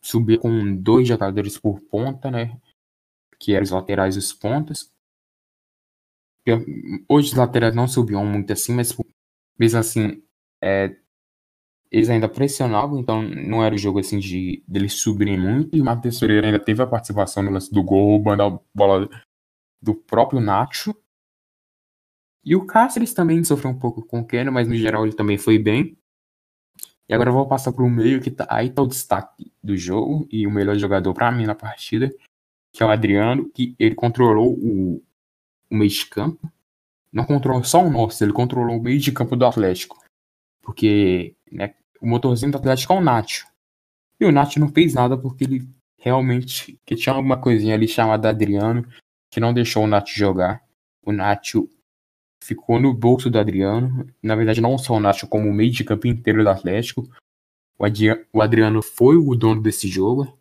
[0.00, 2.58] subia com dois jogadores por ponta, né?
[3.38, 4.90] Que eram os laterais e os pontas.
[7.06, 8.96] Hoje os laterais não subiam muito assim, mas
[9.58, 10.22] mesmo assim,
[10.62, 10.96] é,
[11.90, 15.76] eles ainda pressionavam, então não era o jogo assim de deles subirem muito.
[15.76, 19.08] E o Matheus Pereira ainda teve a participação no lance do gol, roubando a bola
[19.82, 20.94] do próprio Nacho.
[22.44, 25.36] E o Cáceres também sofreu um pouco com o Keno, mas no geral ele também
[25.36, 25.98] foi bem.
[27.08, 29.76] E agora eu vou passar para o meio, que tá, aí tá o destaque do
[29.76, 32.08] jogo e o melhor jogador para mim na partida,
[32.72, 35.02] que é o Adriano, que ele controlou o,
[35.68, 36.50] o meio de campo.
[37.12, 39.98] Não controlou só o nosso, ele controlou o meio de campo do Atlético.
[40.62, 43.46] Porque né, o motorzinho do Atlético é o Nacho.
[44.18, 48.30] E o Nacho não fez nada porque ele realmente que tinha alguma coisinha ali chamada
[48.30, 48.86] Adriano
[49.30, 50.62] que não deixou o Nacho jogar.
[51.02, 51.68] O Nacho
[52.42, 54.06] ficou no bolso do Adriano.
[54.22, 57.08] Na verdade, não só o Nacho, como o meio de campo inteiro do Atlético.
[58.32, 60.38] O Adriano foi o dono desse jogo.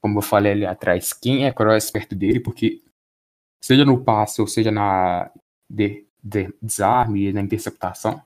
[0.00, 2.82] Como eu falei ali atrás, quem é cross perto dele, porque
[3.62, 5.30] seja no passe ou seja na
[5.70, 8.22] de, de desarme, na interceptação,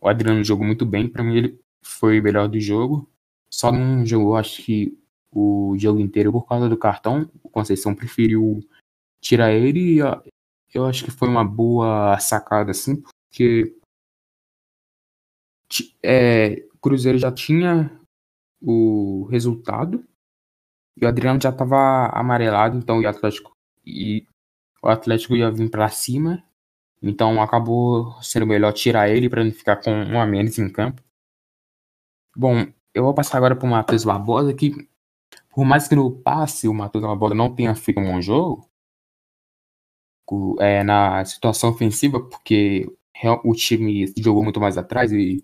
[0.00, 1.08] o Adriano jogou muito bem.
[1.08, 3.08] Para mim, ele foi o melhor do jogo.
[3.50, 4.98] Só não jogou, acho que,
[5.30, 7.30] o jogo inteiro por causa do cartão.
[7.42, 8.60] O Conceição preferiu
[9.20, 9.98] tirar ele.
[9.98, 9.98] E
[10.74, 13.76] eu acho que foi uma boa sacada, assim, porque
[16.02, 17.90] é, Cruzeiro já tinha
[18.62, 20.04] o resultado
[20.96, 23.52] e o Adriano já estava amarelado, então o Atlético
[23.84, 24.26] e
[24.82, 26.42] o Atlético ia vir para cima
[27.02, 31.02] então acabou sendo melhor tirar ele para não ficar com um a menos em campo.
[32.36, 34.72] Bom, eu vou passar agora para o Matheus Barbosa, que
[35.50, 38.68] por mais que no passe o Matheus Barbosa não tenha feito um bom jogo,
[40.60, 42.86] é, na situação ofensiva, porque
[43.42, 45.42] o time jogou muito mais atrás e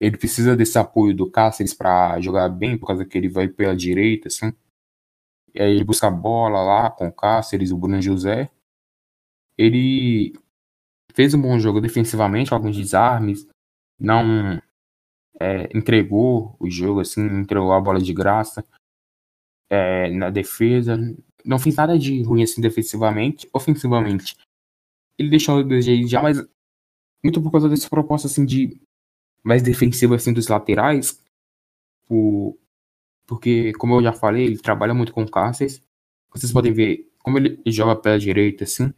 [0.00, 3.76] ele precisa desse apoio do Cáceres para jogar bem, por causa que ele vai pela
[3.76, 4.52] direita, assim.
[5.54, 8.50] E aí ele busca a bola lá com o Cáceres, o Bruno José.
[9.56, 10.32] Ele
[11.14, 13.46] fez um bom jogo defensivamente, alguns desarmes,
[14.00, 14.60] não
[15.40, 18.64] é, entregou o jogo, assim, entregou a bola de graça
[19.70, 20.96] é, na defesa,
[21.44, 24.36] não fez nada de ruim assim defensivamente, ofensivamente.
[25.18, 26.38] Ele deixou o já, mas
[27.22, 28.80] muito por causa dessa proposta assim de
[29.42, 31.22] mais defensiva assim dos laterais,
[32.06, 32.58] por,
[33.26, 35.82] porque como eu já falei, ele trabalha muito com Cáceres.
[36.30, 38.92] Vocês podem ver como ele joga pela direita assim,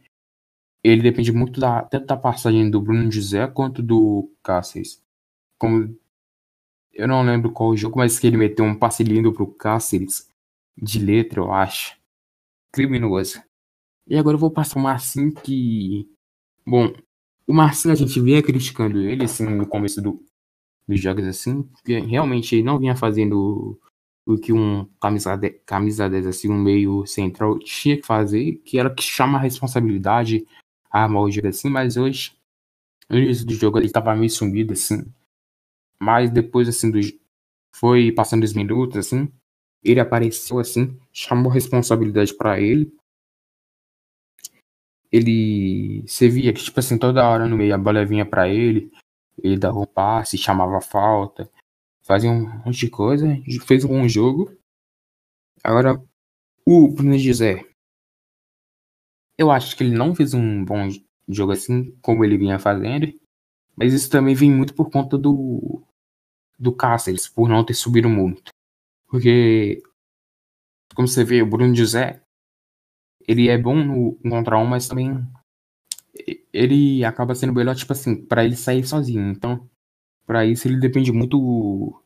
[0.83, 5.03] ele depende muito da, tanto da passagem do Bruno José quanto do Cáceres.
[5.59, 5.97] Como
[6.97, 10.29] eu não lembro qual jogo, mas que ele meteu um passe lindo pro Cáceres
[10.75, 11.95] de letra, eu acho.
[12.73, 13.41] Criminoso.
[14.07, 16.09] E agora eu vou passar o Marcinho que.
[16.65, 16.93] Bom,
[17.47, 20.23] o Marcinho a gente vinha criticando ele assim, no começo do,
[20.87, 23.79] dos jogos assim, porque realmente ele não vinha fazendo
[24.25, 28.79] o que um camisa, de, camisa 10, assim, um meio central tinha que fazer, que
[28.79, 30.45] era que chama a responsabilidade,
[30.91, 32.33] arma o jogo assim, mas hoje,
[33.09, 35.05] no início do jogo ele tava meio sumido, assim.
[35.99, 36.99] Mas depois, assim, do,
[37.75, 39.31] foi passando os minutos, assim,
[39.83, 42.91] ele apareceu, assim, chamou responsabilidade para ele.
[45.11, 48.91] Ele, você via que, tipo assim, toda hora no meio a bola vinha pra ele,
[49.41, 51.49] ele dava o passe, chamava falta,
[52.01, 53.27] fazia um monte de coisa,
[53.65, 54.51] fez um bom jogo.
[55.63, 56.01] Agora,
[56.65, 57.65] o Bruno José,
[59.37, 60.89] eu acho que ele não fez um bom
[61.27, 63.13] jogo assim, como ele vinha fazendo.
[63.75, 65.86] Mas isso também vem muito por conta do,
[66.57, 68.51] do Cáceres, por não ter subido muito.
[69.07, 69.81] Porque,
[70.95, 72.21] como você vê, o Bruno José,
[73.27, 75.25] ele é bom no contra um, mas também
[76.51, 79.29] ele acaba sendo melhor, tipo assim, para ele sair sozinho.
[79.29, 79.69] Então,
[80.25, 82.01] para isso ele depende muito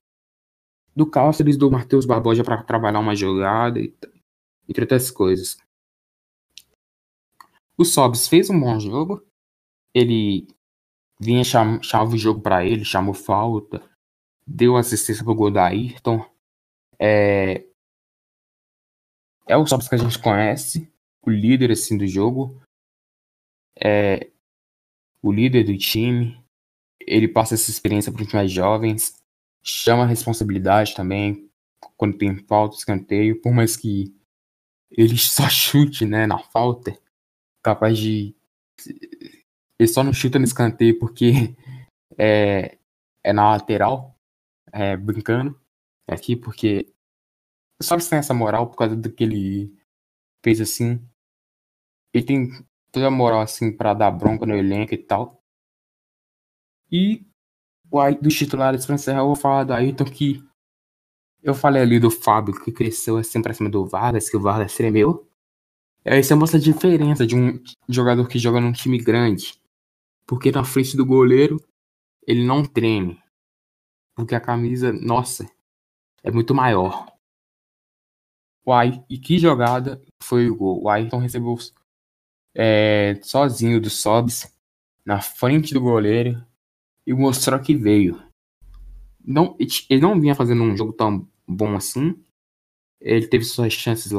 [0.96, 5.58] do Cáceres, do Matheus Barbosa para trabalhar uma jogada, entre outras coisas.
[7.78, 9.26] O Sobs fez um bom jogo.
[9.94, 10.48] ele
[11.20, 13.82] vinha cham, chamava o jogo para ele, chamou falta,
[14.46, 16.26] deu assistência pro gol da Ayrton.
[17.00, 17.66] É,
[19.48, 22.62] é o Sobs que a gente conhece, o líder assim do jogo,
[23.80, 24.30] é
[25.22, 26.42] o líder do time.
[27.00, 29.16] Ele passa essa experiência para os mais jovens,
[29.64, 31.50] chama a responsabilidade também
[31.98, 34.16] quando tem falta, escanteio, por mais que
[34.90, 36.98] ele só chute, né, na falta,
[37.64, 38.36] capaz de
[39.78, 41.56] ele só não chuta no escanteio porque
[42.18, 42.78] é,
[43.24, 44.11] é na lateral,
[44.72, 45.60] é, brincando
[46.08, 46.94] aqui, porque
[47.82, 49.74] só tem essa moral por causa do que ele
[50.44, 51.04] fez assim.
[52.14, 52.50] Ele tem
[52.92, 55.42] toda a moral assim para dar bronca no elenco e tal.
[56.92, 57.26] E
[57.90, 60.44] o dos titulares pra encerrar, eu vou falar do Ayrton que
[61.42, 64.76] eu falei ali do Fábio que cresceu assim pra cima do Vargas, que o Vargas
[64.76, 65.28] tremeu.
[66.06, 69.60] Isso mostra a diferença de um jogador que joga num time grande.
[70.26, 71.58] Porque na frente do goleiro,
[72.26, 73.21] ele não treme.
[74.22, 75.50] Porque a camisa, nossa,
[76.22, 77.12] é muito maior.
[78.64, 80.84] Uai, e que jogada foi o gol.
[80.84, 81.58] O Ayrton recebeu
[82.54, 84.56] é, sozinho do Sobs
[85.04, 86.40] na frente do goleiro
[87.04, 88.24] e mostrou que veio.
[89.26, 89.58] Não,
[89.90, 92.24] ele não vinha fazendo um jogo tão bom assim.
[93.00, 94.12] Ele teve suas chances,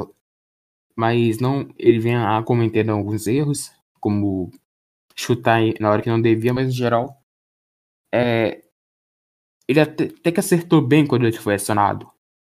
[0.97, 4.51] mas não ele vinha cometendo alguns erros, como
[5.15, 7.23] chutar na hora que não devia, mas em geral
[8.13, 8.65] é,
[9.73, 12.11] ele até, até que acertou bem quando ele foi acionado.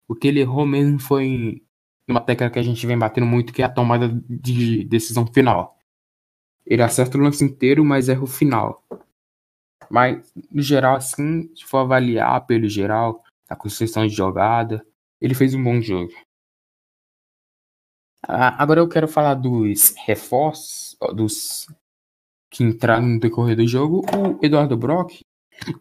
[0.08, 1.63] O que ele errou mesmo foi
[2.08, 5.77] uma técnica que a gente vem batendo muito, que é a tomada de decisão final.
[6.65, 8.84] Ele acerta o lance inteiro, mas erra o final.
[9.89, 14.86] Mas, no geral, assim, se for avaliar pelo geral, a construção de jogada,
[15.19, 16.12] ele fez um bom jogo.
[18.21, 21.67] Ah, agora eu quero falar dos reforços, dos
[22.49, 24.01] que entraram no decorrer do jogo.
[24.15, 25.21] O Eduardo Brock,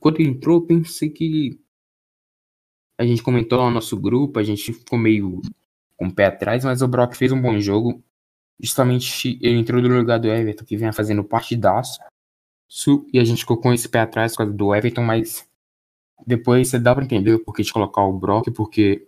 [0.00, 1.60] quando entrou, pensei que
[2.98, 5.40] a gente comentou lá no nosso grupo, a gente ficou meio
[5.96, 8.02] com o pé atrás, mas o Brock fez um bom jogo.
[8.58, 11.98] Justamente ele entrou no lugar do Everton, que vinha fazendo partidaço.
[13.12, 15.46] E a gente ficou com esse pé atrás por causa do Everton, mas
[16.26, 19.06] depois você dá pra entender o porquê de colocar o Brock, porque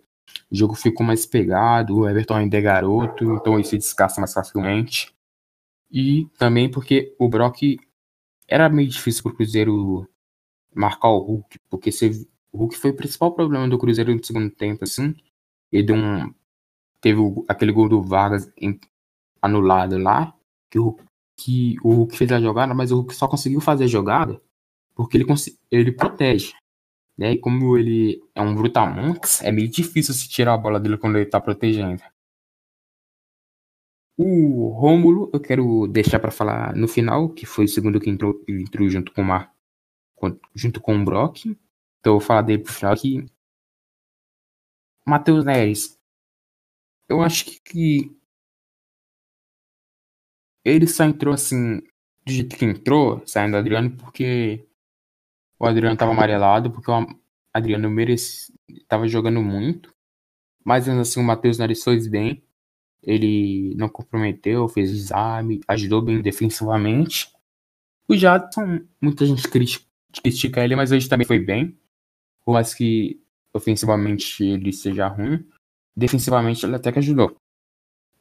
[0.51, 5.13] o jogo ficou mais pegado, o Everton ainda é garoto, então se descasca mais facilmente.
[5.91, 7.77] E também porque o Brock
[8.47, 10.07] era meio difícil pro Cruzeiro
[10.79, 12.09] marcar o Hulk, porque você,
[12.51, 15.15] o Hulk foi o principal problema do Cruzeiro no segundo tempo, assim.
[15.71, 16.33] Ele deu um.
[17.01, 18.79] Teve o, aquele gol do Vargas em,
[19.41, 20.33] anulado lá,
[20.69, 20.97] que o,
[21.37, 24.41] que o Hulk fez a jogada, mas o Hulk só conseguiu fazer a jogada
[24.99, 25.25] porque ele,
[25.71, 26.53] ele protege.
[27.17, 27.31] Né?
[27.33, 31.17] E como ele é um brutamontes, é meio difícil se tirar a bola dele quando
[31.17, 32.01] ele tá protegendo.
[34.17, 38.43] O Rômulo, eu quero deixar para falar no final, que foi o segundo que entrou,
[38.45, 39.53] entrou junto com o Mar,
[40.55, 41.45] junto com o Brock.
[41.45, 43.25] Então eu vou falar dele pro final aqui.
[45.05, 45.99] Matheus Neres.
[47.07, 48.15] Eu acho que
[50.63, 51.79] ele só entrou assim,
[52.25, 54.67] do jeito que entrou, saindo do Adriano, porque
[55.59, 57.07] o Adriano tava amarelado, porque o
[57.53, 58.53] Adriano merece,
[58.87, 59.93] tava jogando muito.
[60.63, 62.43] Mas assim, o Matheus Neres fez bem.
[63.01, 67.33] Ele não comprometeu, fez exame, ajudou bem defensivamente.
[68.07, 69.47] O Jadson, muita gente
[70.11, 71.77] critica ele, mas hoje também foi bem.
[72.43, 73.21] Por mais que
[73.53, 75.45] ofensivamente ele seja ruim,
[75.95, 77.35] defensivamente ele até que ajudou.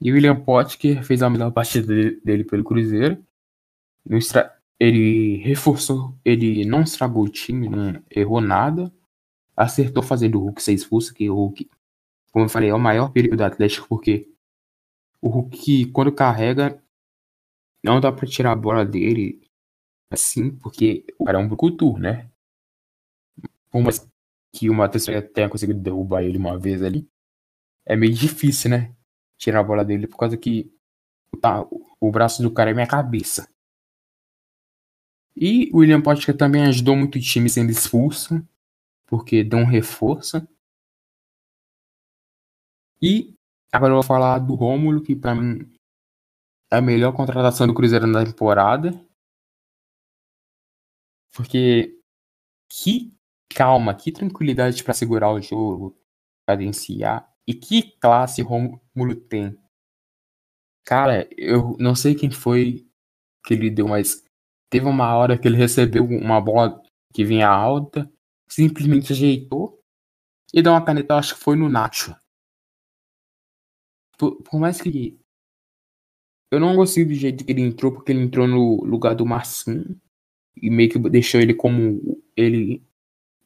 [0.01, 1.87] E William Potker fez a melhor partida
[2.23, 3.25] dele pelo Cruzeiro.
[4.81, 8.93] Ele reforçou, ele não estragou o time, não errou nada.
[9.57, 11.69] Acertou fazendo o Hulk ser expulso, que o Hulk,
[12.31, 14.31] como eu falei, é o maior perigo do Atlético, porque
[15.21, 16.81] o Hulk, quando carrega,
[17.83, 19.41] não dá pra tirar a bola dele
[20.11, 22.31] assim, porque o cara é um brucutu, né?
[23.71, 24.07] Por mais
[24.53, 27.09] que o Matheus tenha conseguido derrubar ele uma vez ali,
[27.85, 28.95] é meio difícil, né?
[29.37, 30.73] Tirar a bola dele, por causa que
[31.41, 31.67] tá,
[32.01, 33.49] o braço do cara é minha cabeça.
[35.37, 38.43] E o William Potker também ajudou muito o time sendo expulso,
[39.07, 40.47] porque deu um reforço.
[43.01, 43.39] E
[43.71, 45.71] Agora eu vou falar do Rômulo, que para mim
[46.71, 48.99] é a melhor contratação do Cruzeiro na temporada.
[51.35, 51.99] Porque
[52.71, 53.15] que
[53.55, 55.97] calma, que tranquilidade para segurar o jogo,
[56.47, 57.33] cadenciar.
[57.47, 59.59] E que classe Rômulo tem.
[60.85, 62.87] Cara, eu não sei quem foi
[63.45, 64.25] que ele deu, mas
[64.71, 68.11] teve uma hora que ele recebeu uma bola que vinha alta,
[68.49, 69.81] simplesmente ajeitou
[70.53, 72.15] e deu uma caneta, acho que foi no Nacho
[74.19, 75.19] por, por mais que
[76.51, 79.99] eu não gostei do jeito que ele entrou, porque ele entrou no lugar do Marcinho
[80.63, 82.83] e meio que deixou ele como ele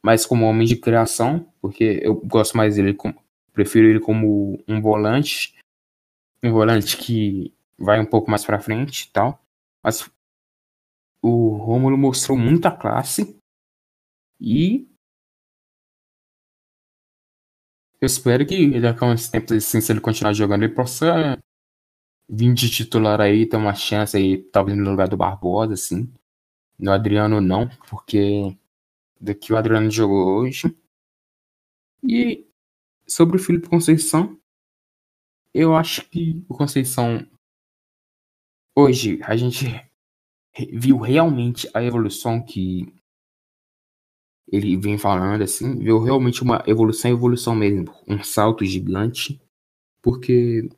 [0.01, 3.15] mais como homem de criação, porque eu gosto mais dele como
[3.53, 5.55] prefiro ele como um volante,
[6.43, 9.41] um volante que vai um pouco mais para frente e tal.
[9.81, 10.09] Mas
[11.21, 13.37] o Romulo mostrou muita classe
[14.39, 14.87] e
[18.01, 21.39] eu espero que daqui a uns tempos assim, se ele continuar jogando, ele possa
[22.27, 26.11] vir de titular aí, ter uma chance aí, talvez no lugar do Barbosa, assim.
[26.77, 28.57] No Adriano não, porque
[29.19, 30.75] do que o Adriano jogou hoje.
[32.03, 32.45] E
[33.07, 34.37] sobre o Felipe Conceição,
[35.53, 37.25] eu acho que o Conceição
[38.75, 39.65] hoje a gente
[40.71, 42.93] viu realmente a evolução que
[44.51, 49.41] ele vem falando assim, viu realmente uma evolução, evolução mesmo, um salto gigante,
[50.01, 50.69] porque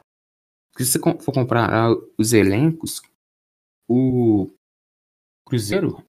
[0.78, 3.02] se você for comparar os elencos,
[3.88, 4.50] o
[5.46, 6.04] Cruzeiro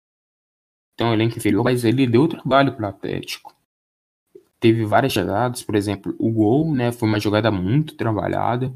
[0.97, 3.55] tem um elenco inferior, mas ele deu trabalho para o Atlético.
[4.59, 8.75] Teve várias jogadas, por exemplo, o gol, né, foi uma jogada muito trabalhada.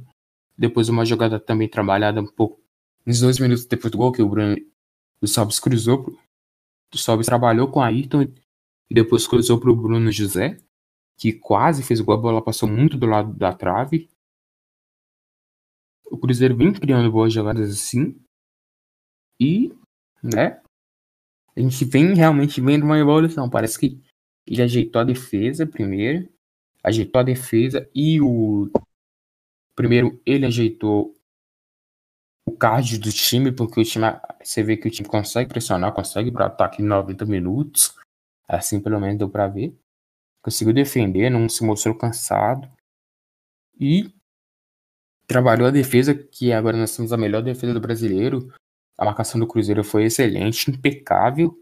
[0.56, 2.60] Depois uma jogada também trabalhada um pouco
[3.06, 4.56] uns dois minutos depois do gol que o Bruno
[5.22, 6.16] o Sobs cruzou,
[6.92, 10.56] o Sobs trabalhou com a Ayrton e depois cruzou para o Bruno José,
[11.18, 14.08] que quase fez o gol, a bola passou muito do lado da trave.
[16.10, 18.18] O Cruzeiro vem criando boas jogadas assim.
[19.38, 19.72] E,
[20.22, 20.60] né,
[21.56, 23.50] a gente vem realmente vendo uma evolução.
[23.50, 24.00] Parece que
[24.46, 26.28] ele ajeitou a defesa primeiro,
[26.82, 28.70] ajeitou a defesa e o
[29.74, 31.14] primeiro ele ajeitou
[32.46, 34.06] o card do time, porque o time
[34.42, 37.94] você vê que o time consegue pressionar, consegue para ataque em 90 minutos.
[38.48, 39.76] Assim pelo menos deu para ver.
[40.42, 42.68] Conseguiu defender, não se mostrou cansado.
[43.78, 44.12] E
[45.26, 48.52] trabalhou a defesa, que agora nós temos a melhor defesa do brasileiro.
[49.00, 51.58] A marcação do Cruzeiro foi excelente, impecável.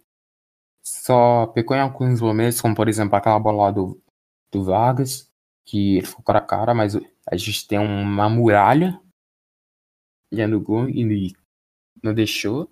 [0.85, 4.03] Só pecou em alguns momentos, como por exemplo aquela bola lá do,
[4.51, 5.31] do Vargas,
[5.65, 6.97] que ele ficou cara a cara, mas
[7.31, 9.01] a gente tem uma muralha
[10.33, 11.33] já no gol e
[12.03, 12.69] não deixou.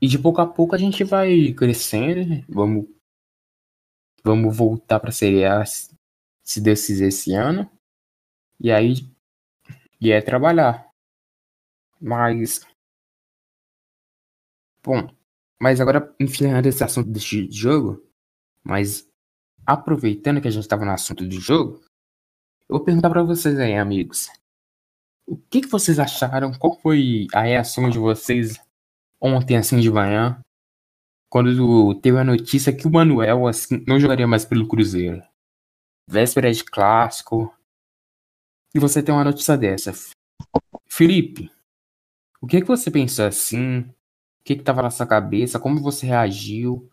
[0.00, 2.88] E de pouco a pouco a gente vai crescendo, vamos
[4.24, 7.70] vamos voltar para a A se Deus quiser esse ano.
[8.58, 8.94] E aí
[10.00, 10.90] e é trabalhar.
[12.00, 12.66] Mas
[14.84, 15.08] Bom,
[15.60, 18.04] mas agora enfiando esse assunto desse jogo,
[18.64, 19.08] mas
[19.64, 21.80] aproveitando que a gente estava no assunto do jogo,
[22.68, 24.28] eu vou perguntar para vocês aí, amigos.
[25.26, 26.52] O que, que vocês acharam?
[26.52, 28.60] Qual foi a reação de vocês
[29.20, 30.40] ontem, assim, de manhã,
[31.30, 35.22] quando teve a notícia que o Manuel, assim, não jogaria mais pelo Cruzeiro?
[36.08, 37.54] Véspera de clássico.
[38.74, 39.92] E você tem uma notícia dessa.
[40.88, 41.50] Felipe,
[42.40, 43.88] o que, que você pensou assim?
[44.42, 45.58] O que estava na sua cabeça?
[45.60, 46.90] Como você reagiu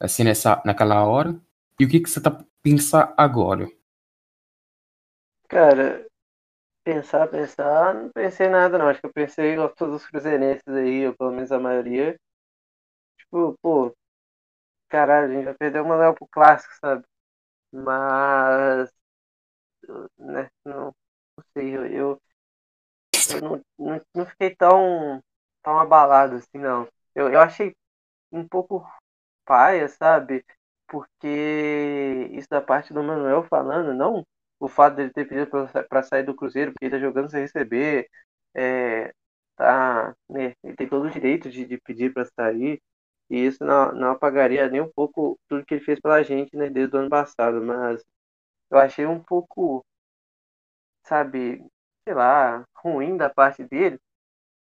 [0.00, 1.40] assim nessa, naquela hora?
[1.80, 3.68] E o que, que você tá pensando agora?
[5.48, 6.06] Cara,
[6.84, 8.88] pensar, pensar, não pensei nada não.
[8.88, 12.18] Acho que eu pensei igual todos os cruzeirenses aí, ou pelo menos a maioria.
[13.18, 13.94] Tipo, pô,
[14.88, 17.04] caralho, a gente vai perder o Manuel pro clássico, sabe?
[17.72, 18.90] Mas,
[20.18, 20.86] né, não,
[21.36, 22.22] não sei, eu, eu,
[23.28, 25.22] eu não, não, não fiquei tão
[25.68, 26.88] tão abalado assim, não.
[27.14, 27.76] Eu, eu achei
[28.32, 28.86] um pouco
[29.44, 30.44] paia, sabe?
[30.88, 34.24] Porque isso da parte do Manuel falando, não
[34.60, 35.50] o fato dele ter pedido
[35.88, 38.08] para sair do Cruzeiro, porque ele tá jogando sem receber,
[38.54, 39.12] é,
[39.56, 42.80] tá, né, ele tem todo o direito de, de pedir para sair,
[43.30, 46.70] e isso não, não apagaria nem um pouco tudo que ele fez pela gente, né,
[46.70, 48.02] desde o ano passado, mas
[48.70, 49.84] eu achei um pouco,
[51.04, 51.64] sabe,
[52.04, 53.98] sei lá, ruim da parte dele,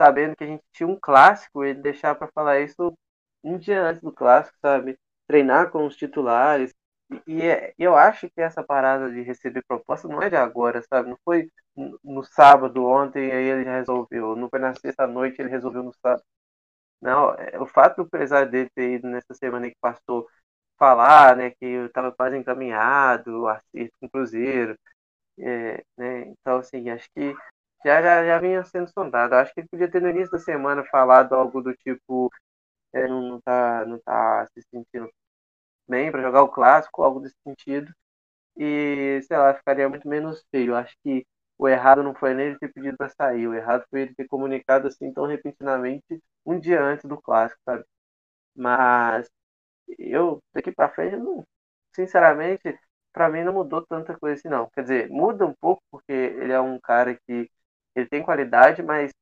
[0.01, 2.97] sabendo que a gente tinha um clássico, ele deixar para falar isso
[3.45, 4.99] um dia antes do clássico, sabe?
[5.27, 6.73] Treinar com os titulares.
[7.27, 11.11] E, é, eu acho que essa parada de receber proposta não é de agora, sabe?
[11.11, 11.51] Não foi
[12.05, 14.37] no sábado, ontem, aí ele já resolveu.
[14.37, 16.23] Não foi na sexta-noite, ele resolveu no sábado.
[17.01, 20.29] Não, é, o fato do empresário dele ter ido nessa semana que passou
[20.79, 24.77] falar, né, que eu estava quase encaminhado, acerto com o Cruzeiro,
[25.39, 27.35] é, né, então, assim, acho que
[27.85, 29.35] já, já, já vinha sendo sondado.
[29.35, 32.31] Acho que ele podia ter no início da semana falado algo do tipo
[32.95, 35.11] é, não, não, tá, não tá se sentindo
[35.89, 37.93] bem para jogar o clássico, algo desse sentido.
[38.57, 40.77] E, sei lá, ficaria muito menos feio.
[40.77, 41.27] Acho que
[41.59, 44.89] o errado não foi nele ter pedido para sair, o errado foi ele ter comunicado
[44.89, 47.85] assim tão repentinamente um dia antes do clássico, sabe?
[48.55, 49.29] Mas
[49.99, 51.45] eu, daqui para frente, não,
[51.95, 52.79] sinceramente,
[53.13, 54.71] para mim não mudou tanta coisa assim, não.
[54.71, 57.51] Quer dizer, muda um pouco, porque ele é um cara que
[57.95, 59.13] ele tem qualidade, mas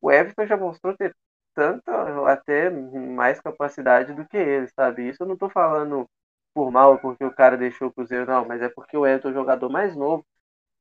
[0.00, 1.14] o Everton já mostrou ter
[1.54, 1.92] tanta,
[2.32, 5.08] até mais capacidade do que ele, sabe?
[5.08, 6.06] Isso eu não tô falando
[6.54, 9.32] por mal, porque o cara deixou o Cruzeiro, não, mas é porque o Everton é
[9.32, 10.24] um jogador mais novo,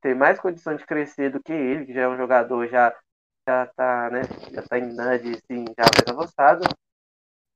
[0.01, 2.95] tem mais condição de crescer do que ele, que já é um jogador já
[3.47, 4.21] já tá, né,
[4.51, 6.61] já tá em idade, assim, já mais avançada.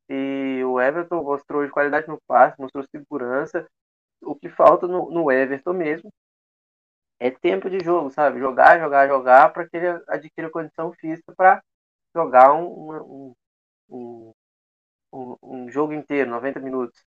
[0.10, 3.68] E o Everton mostrou de qualidade no passe, mostrou segurança.
[4.22, 6.12] O que falta no, no Everton mesmo
[7.20, 8.40] é tempo de jogo, sabe?
[8.40, 11.64] Jogar, jogar, jogar para que ele adquira condição física para
[12.16, 13.34] jogar um,
[13.90, 14.34] um,
[15.14, 17.04] um, um, jogo inteiro, 90 minutos.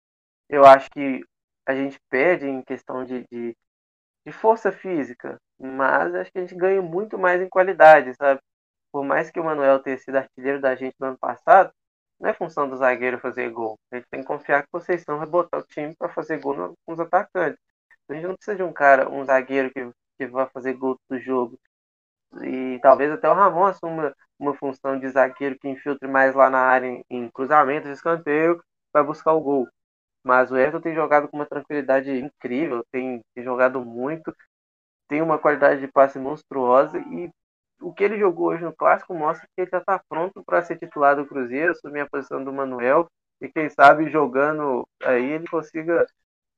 [0.48, 1.22] Eu acho que
[1.66, 3.56] a gente perde em questão de, de,
[4.26, 8.40] de força física, mas acho que a gente ganha muito mais em qualidade, sabe?
[8.92, 11.72] Por mais que o Manuel tenha sido artilheiro da gente no ano passado,
[12.20, 13.78] não é função do zagueiro fazer gol.
[13.92, 17.60] Gente tem que confiar que vocês vai botar o time para fazer gol nos atacantes.
[18.08, 21.18] A gente não precisa de um cara, um zagueiro que, que vai fazer gol do
[21.18, 21.58] jogo.
[22.42, 26.60] E talvez até o Ramon assuma uma função de zagueiro que infiltre mais lá na
[26.60, 29.68] área em, em cruzamento, escanteio, vai buscar o gol.
[30.24, 34.34] Mas o Everton tem jogado com uma tranquilidade incrível, tem, tem jogado muito,
[35.08, 37.30] tem uma qualidade de passe monstruosa e
[37.80, 40.78] o que ele jogou hoje no clássico mostra que ele já está pronto para ser
[40.78, 43.08] titular do Cruzeiro, assumir a posição do Manuel
[43.40, 46.06] e quem sabe jogando aí ele consiga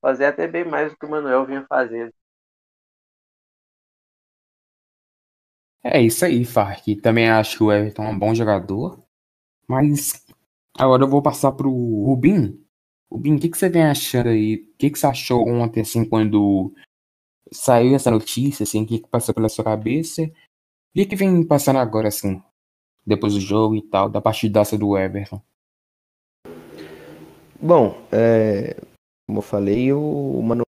[0.00, 2.12] fazer até bem mais do que o Manuel vinha fazendo.
[5.82, 6.84] É isso aí, Fark.
[7.02, 9.02] Também acho que o Everton é um bom jogador.
[9.66, 10.26] Mas
[10.76, 12.62] agora eu vou passar pro Rubim.
[13.10, 14.56] Rubim, o que, que você vem achando aí?
[14.56, 16.72] O que, que você achou ontem, assim, quando
[17.52, 20.22] saiu essa notícia, assim, o que, que passou pela sua cabeça?
[20.94, 22.42] E o que vem passando agora, assim,
[23.06, 25.40] depois do jogo e tal, da partidaça do Everton?
[27.60, 28.76] Bom, é,
[29.30, 30.64] como eu falei, o Mano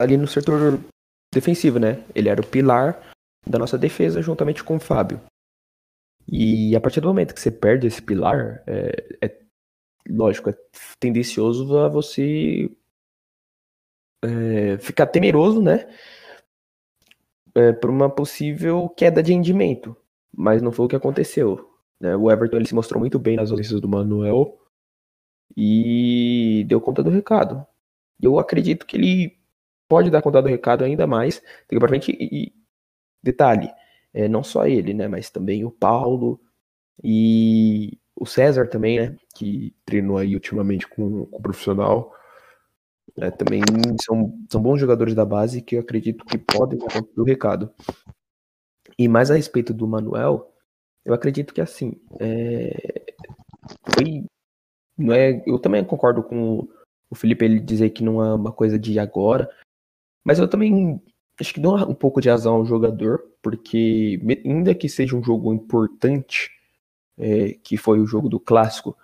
[0.00, 0.78] ali no setor
[1.34, 2.04] defensivo, né?
[2.14, 3.02] Ele era o pilar
[3.44, 5.20] da nossa defesa juntamente com o Fábio.
[6.30, 9.40] E a partir do momento que você perde esse pilar, é, é
[10.08, 10.54] lógico, é
[11.00, 12.70] tendencioso a você
[14.24, 15.92] é, ficar temeroso, né?
[17.56, 19.96] É, por uma possível queda de rendimento.
[20.32, 21.76] Mas não foi o que aconteceu.
[22.00, 22.14] Né?
[22.14, 24.60] O Everton ele se mostrou muito bem nas ausências do Manuel
[25.56, 27.66] e deu conta do recado.
[28.20, 29.38] Eu acredito que ele
[29.88, 32.12] pode dar conta do recado ainda mais daqui pra frente.
[32.18, 32.52] E,
[33.22, 33.70] detalhe,
[34.14, 36.40] é, não só ele, né, mas também o Paulo
[37.02, 42.12] e o César também, né, que treinou aí ultimamente com, com o profissional.
[43.18, 43.62] É, também
[44.02, 47.72] são, são bons jogadores da base que eu acredito que podem dar conta do recado.
[48.98, 50.52] E mais a respeito do Manuel,
[51.04, 53.14] eu acredito que assim, é,
[53.94, 54.24] foi,
[54.96, 56.68] não é, eu também concordo com
[57.10, 59.50] o Felipe ele dizer que não é uma coisa de agora,
[60.24, 61.00] mas eu também
[61.40, 65.52] acho que dou um pouco de razão ao jogador, porque ainda que seja um jogo
[65.52, 66.50] importante,
[67.18, 68.96] é, que foi o jogo do clássico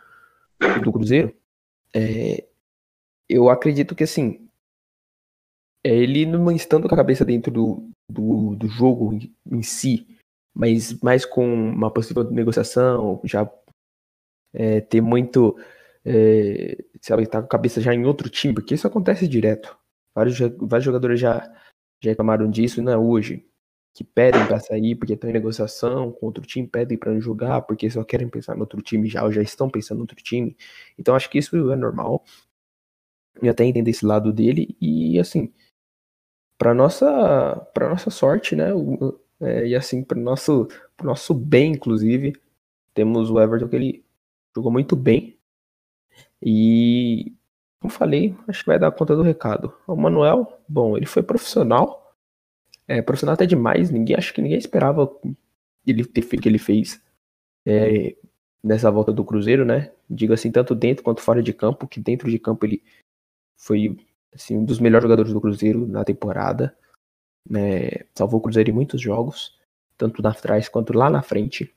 [0.83, 1.35] do Cruzeiro,
[1.95, 2.45] é,
[3.29, 4.49] eu acredito que assim,
[5.85, 9.19] é ele não estando com a cabeça dentro do, do, do jogo
[9.51, 10.07] em si,
[10.55, 13.51] mas mais com uma possível negociação, já
[14.53, 15.57] é, ter muito.
[16.05, 19.77] É, sabe, tá com a cabeça já em outro time, porque isso acontece direto.
[20.15, 21.41] Vários, vários jogadores já,
[22.01, 23.47] já reclamaram disso, não é hoje.
[23.95, 27.63] Que pedem para sair porque estão em negociação com outro time, pedem para não jogar
[27.63, 30.57] porque só querem pensar no outro time já, ou já estão pensando no outro time.
[30.99, 32.25] Então acho que isso é normal.
[33.43, 34.77] E até entender esse lado dele.
[34.81, 35.53] E assim,
[36.59, 38.73] para nossa para nossa sorte, né?
[38.75, 40.69] O, é, e assim, para nosso,
[41.03, 42.33] nosso bem, inclusive,
[42.95, 44.05] temos o Everton que ele
[44.55, 45.37] jogou muito bem.
[46.43, 47.33] E
[47.81, 49.75] como falei, acho que vai dar conta do recado.
[49.87, 52.17] O Manuel, bom, ele foi profissional.
[52.87, 53.91] É, profissional até demais.
[53.91, 55.11] Ninguém, acho que ninguém esperava
[55.87, 57.03] ele ter feito o que ele fez
[57.67, 58.17] é,
[58.63, 59.93] nessa volta do Cruzeiro, né?
[60.09, 62.83] Digo assim, tanto dentro quanto fora de campo, que dentro de campo ele
[63.59, 63.97] foi
[64.33, 66.77] assim, um dos melhores jogadores do Cruzeiro na temporada.
[67.49, 67.91] Né?
[68.15, 69.59] Salvou o Cruzeiro em muitos jogos,
[69.99, 71.75] tanto na trás quanto lá na frente.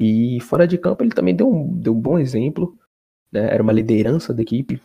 [0.00, 2.78] E fora de campo ele também deu um, deu um bom exemplo.
[3.32, 3.52] Né?
[3.52, 4.80] Era uma liderança da equipe,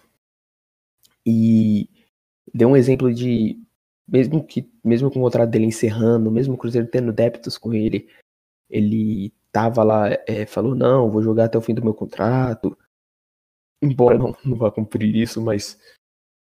[1.25, 1.89] e
[2.53, 3.59] deu um exemplo de
[4.07, 8.09] mesmo que mesmo com o contrato dele encerrando, mesmo o Cruzeiro tendo débitos com ele,
[8.69, 12.77] ele tava lá, é, falou não, vou jogar até o fim do meu contrato.
[13.81, 15.79] Embora não, não vá cumprir isso, mas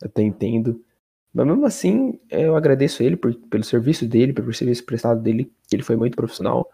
[0.03, 0.83] até entendo.
[1.33, 5.75] Mas mesmo assim, eu agradeço ele por, pelo serviço dele, pelo serviço prestado dele, que
[5.75, 6.71] ele foi muito profissional.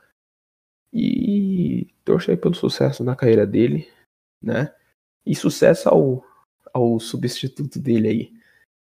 [0.93, 3.87] E torço pelo sucesso na carreira dele,
[4.41, 4.73] né?
[5.25, 6.23] E sucesso ao,
[6.73, 8.33] ao substituto dele aí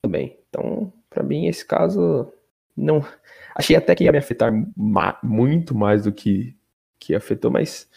[0.04, 0.38] também.
[0.50, 2.32] Então, para mim, esse caso
[2.76, 3.02] não.
[3.56, 6.56] Achei até que ia me afetar ma muito mais do que,
[7.00, 7.90] que afetou, mas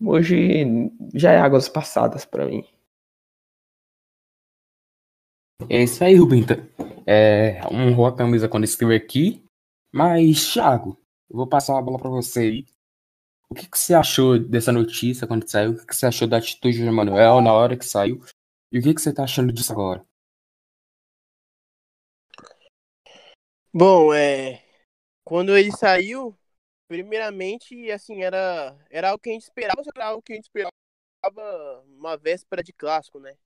[0.00, 0.64] hoje
[1.14, 2.64] já é águas passadas para mim.
[5.68, 6.68] É isso aí, Rubinta.
[7.06, 9.44] É, honrou a camisa quando esteve aqui.
[9.92, 10.98] Mas, Thiago,
[11.30, 12.66] eu vou passar a bola para você aí.
[13.50, 15.70] O que, que, você achou dessa notícia quando saiu?
[15.70, 18.22] O que, que, você achou da atitude do Manuel na hora que saiu?
[18.70, 20.04] E o que, que você tá achando disso agora?
[23.72, 24.62] Bom, é.
[25.24, 26.36] Quando ele saiu,
[26.88, 30.72] primeiramente, assim, era, era algo que a gente esperava, era algo que a gente esperava
[31.86, 33.36] uma véspera de clássico, né?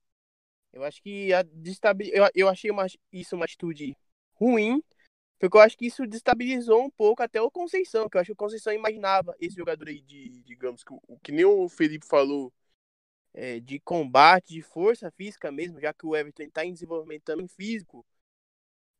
[0.73, 2.11] Eu acho que a destabil...
[2.13, 3.95] eu, eu achei uma, isso uma atitude
[4.35, 4.83] ruim,
[5.49, 8.33] porque eu acho que isso destabilizou um pouco até o Conceição, que eu acho que
[8.33, 12.53] o Conceição imaginava esse jogador aí de, digamos, que, o que nem o Felipe falou,
[13.33, 17.45] é, de combate, de força física mesmo, já que o Everton está em desenvolvimento também
[17.49, 18.05] físico,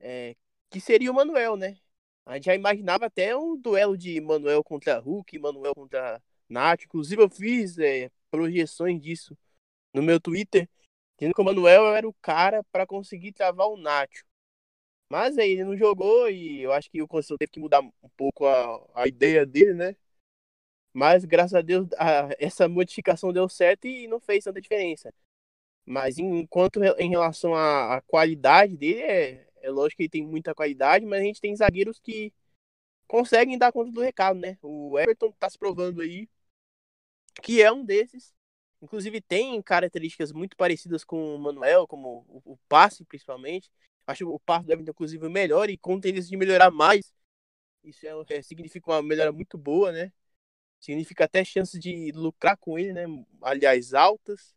[0.02, 0.36] é,
[0.70, 1.78] que seria o Manuel, né?
[2.26, 6.84] A gente já imaginava até um duelo de Manuel contra Hulk, Manuel contra Nath.
[6.84, 9.38] Inclusive, eu fiz é, projeções disso
[9.94, 10.70] no meu Twitter,
[11.18, 14.26] dizendo que o Manuel era o cara para conseguir travar o Nacho.
[15.14, 18.10] Mas aí ele não jogou e eu acho que o Conselho teve que mudar um
[18.18, 19.96] pouco a, a ideia dele, né?
[20.92, 25.14] Mas graças a Deus a, essa modificação deu certo e não fez tanta diferença.
[25.86, 30.56] Mas enquanto em relação à, à qualidade dele, é, é lógico que ele tem muita
[30.56, 32.34] qualidade, mas a gente tem zagueiros que
[33.08, 34.58] conseguem dar conta do recado, né?
[34.64, 36.28] O Everton tá se provando aí
[37.44, 38.34] que é um desses.
[38.82, 43.70] Inclusive tem características muito parecidas com o Manuel, como o, o passe principalmente.
[44.06, 47.14] Acho o do Everton, inclusive, melhor e com tendência de melhorar mais.
[47.84, 50.12] Isso é, é, significa uma melhora muito boa, né?
[50.80, 53.06] Significa até chances de lucrar com ele, né?
[53.42, 54.56] Aliás, altas.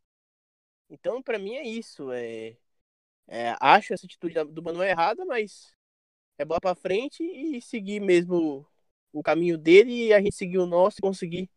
[0.90, 2.12] Então, para mim é isso.
[2.12, 2.56] É,
[3.28, 5.74] é, acho essa atitude do Manuel errada, mas
[6.38, 8.66] é bola para frente e seguir mesmo
[9.12, 11.50] o caminho dele e a gente seguir o nosso e conseguir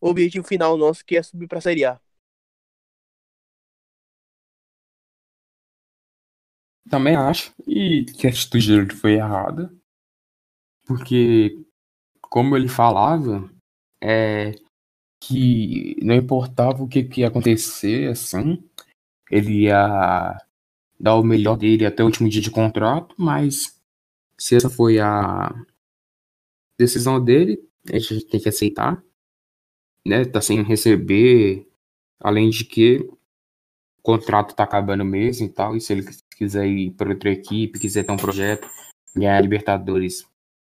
[0.00, 2.00] o objetivo final nosso, que é subir para a Série A.
[6.90, 9.72] Também acho e que a atitude dele foi errada,
[10.86, 11.58] porque
[12.20, 13.50] como ele falava,
[14.00, 14.52] é
[15.20, 18.62] que não importava o que, que ia acontecer, assim,
[19.30, 20.38] ele ia
[20.98, 23.80] dar o melhor dele até o último dia de contrato, mas
[24.38, 25.52] se essa foi a
[26.78, 27.58] decisão dele,
[27.92, 29.02] a gente tem que aceitar,
[30.06, 30.24] né?
[30.24, 31.68] Tá sem receber,
[32.20, 36.04] além de que o contrato tá acabando mesmo e tal, e se ele
[36.36, 38.68] quiser ir para outra equipe, quiser ter um projeto,
[39.14, 40.28] ganhar Libertadores,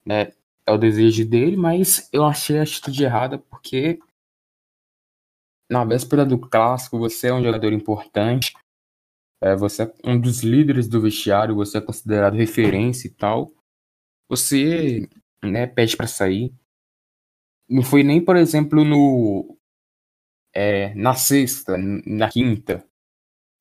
[0.06, 0.32] né?
[0.66, 4.00] É o desejo dele, mas eu achei a atitude errada porque
[5.70, 8.54] na véspera do clássico você é um jogador importante,
[9.42, 13.52] é, você é um dos líderes do vestiário, você é considerado referência e tal,
[14.30, 15.08] você
[15.44, 16.54] né, pede para sair.
[17.70, 19.58] Não foi nem, por exemplo, no
[20.54, 22.84] é, na sexta, na quinta,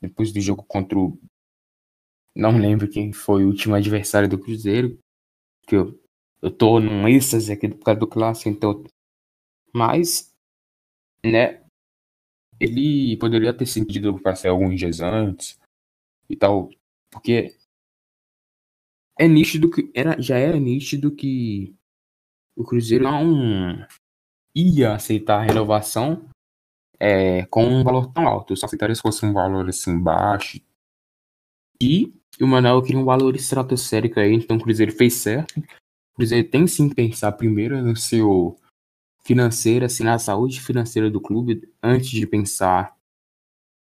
[0.00, 1.18] depois do jogo contra o.
[2.36, 4.98] Não lembro quem foi o último adversário do Cruzeiro,
[5.66, 5.98] que eu,
[6.42, 8.84] eu tô num êxtase aqui por causa do clássico, então.
[9.74, 10.34] Mas,
[11.24, 11.64] né,
[12.60, 15.58] ele poderia ter sentido para sair alguns dias antes,
[16.28, 16.68] e tal.
[17.10, 17.56] Porque
[19.18, 19.90] é nítido que.
[19.94, 21.74] Era, já era nítido que
[22.56, 23.86] o Cruzeiro não
[24.54, 26.28] ia aceitar a renovação
[26.98, 28.56] é, com um valor tão alto.
[28.56, 30.60] Só aceitaria se fosse um valor assim baixo.
[31.80, 35.58] E o Manuel queria um valor estratosférico aí, então o Cruzeiro fez certo.
[35.58, 38.58] O Cruzeiro tem sim que pensar primeiro no seu
[39.24, 42.96] financeiro, assim, na saúde financeira do clube, antes de pensar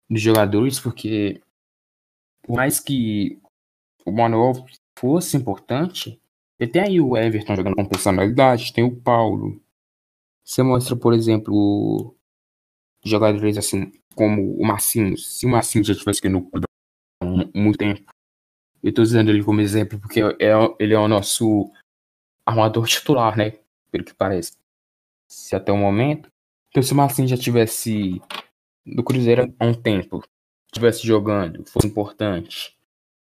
[0.09, 1.41] nos jogadores, porque
[2.43, 3.39] por mais que
[4.05, 4.65] o Manuel
[4.97, 6.21] fosse importante,
[6.59, 9.61] ele tem aí o Everton jogando com personalidade, tem o Paulo.
[10.43, 12.15] Você mostra, por exemplo,
[13.03, 15.17] jogadores assim, como o Marcinho.
[15.17, 16.65] Se o Marcinho já tivesse aqui no clube
[17.21, 18.14] há muito tempo,
[18.86, 21.71] eu tô usando ele como exemplo porque é, ele é o nosso
[22.45, 23.53] armador titular, né?
[23.89, 24.53] Pelo que parece.
[25.27, 26.29] Se até o momento.
[26.69, 28.21] Então, se o Marcinho já tivesse
[28.86, 30.23] no Cruzeiro há um tempo,
[30.67, 32.77] estivesse jogando, fosse importante,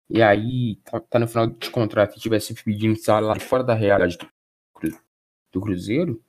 [0.10, 4.18] e aí tá, tá, no final de contrato e estivesse pedindo salário fora da realidade
[4.18, 4.98] do,
[5.52, 6.24] do Cruzeiro,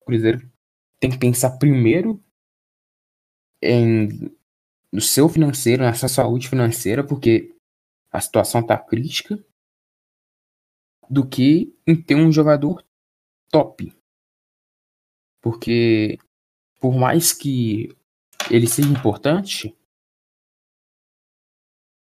[0.00, 0.50] o Cruzeiro
[0.98, 2.18] tem que pensar primeiro
[3.60, 4.34] em
[4.90, 7.54] no seu financeiro, na sua saúde financeira, porque
[8.10, 9.42] a situação tá crítica,
[11.08, 12.84] do que em ter um jogador
[13.50, 13.92] top.
[15.42, 16.18] Porque
[16.78, 17.94] por mais que
[18.50, 19.76] ele seja importante,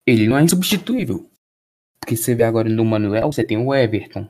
[0.07, 1.29] ele não é insubstituível.
[1.99, 4.29] Porque você vê agora no Manuel, você tem o Everton,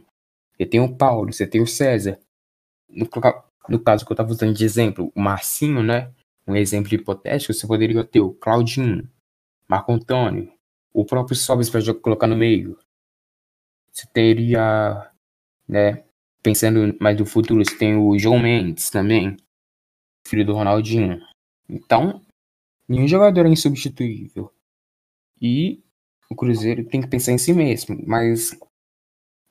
[0.56, 2.18] você tem o Paulo, você tem o César.
[2.88, 3.08] No,
[3.68, 6.12] no caso que eu tava usando de exemplo, o Marcinho, né?
[6.46, 9.10] Um exemplo hipotético, você poderia ter o Claudinho,
[9.66, 10.53] Marco Antônio,
[10.94, 12.78] o próprio Sobis para colocar no meio.
[13.92, 15.10] Você teria,
[15.68, 16.04] né?
[16.42, 19.36] Pensando mais no futuro, você tem o João Mendes também,
[20.26, 21.20] filho do Ronaldinho.
[21.68, 22.22] Então,
[22.88, 24.52] nenhum jogador é insubstituível.
[25.40, 25.82] E
[26.30, 28.00] o Cruzeiro tem que pensar em si mesmo.
[28.06, 28.56] Mas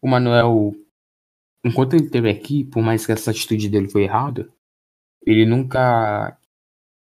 [0.01, 0.73] o Manuel,
[1.63, 4.51] enquanto ele esteve aqui, por mais que essa atitude dele foi errada,
[5.25, 6.37] ele nunca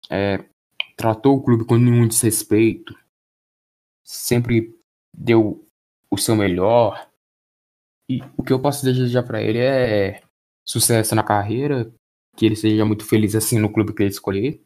[0.09, 0.43] é,
[0.95, 2.95] tratou o clube com nenhum desrespeito.
[4.03, 4.75] Sempre
[5.13, 5.67] deu
[6.09, 7.09] o seu melhor.
[8.09, 10.21] E o que eu posso desejar para ele é
[10.63, 11.93] sucesso na carreira,
[12.35, 14.61] que ele seja muito feliz assim no clube que ele escolher.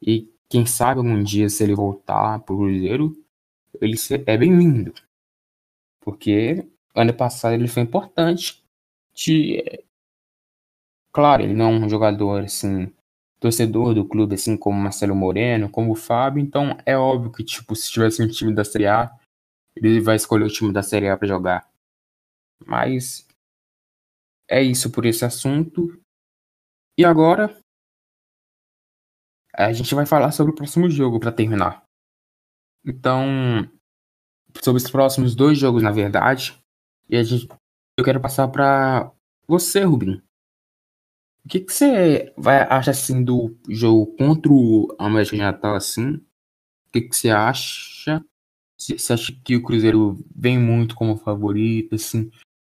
[0.00, 3.16] E quem sabe algum dia, se ele voltar pro Cruzeiro,
[3.80, 3.96] ele
[4.26, 4.94] é bem-vindo.
[6.00, 8.62] Porque ano passado ele foi importante.
[9.14, 9.82] De...
[11.12, 12.92] Claro, ele não é um jogador assim,
[13.44, 17.76] torcedor do clube, assim como Marcelo Moreno, como o Fábio, então é óbvio que, tipo,
[17.76, 19.14] se tivesse um time da Série A,
[19.76, 21.70] ele vai escolher o time da Série A para jogar.
[22.66, 23.28] Mas
[24.48, 26.00] é isso por esse assunto.
[26.98, 27.54] E agora
[29.52, 31.84] a gente vai falar sobre o próximo jogo para terminar.
[32.82, 33.26] Então,
[34.62, 36.58] sobre os próximos dois jogos, na verdade,
[37.10, 37.46] e a gente,
[37.98, 39.12] eu quero passar para
[39.46, 40.22] você, Rubin.
[41.44, 46.14] O que, que você vai achar assim do jogo contra o América de Natal assim?
[46.14, 48.24] O que, que você acha?
[48.78, 52.30] Você acha que o Cruzeiro vem muito como favorito assim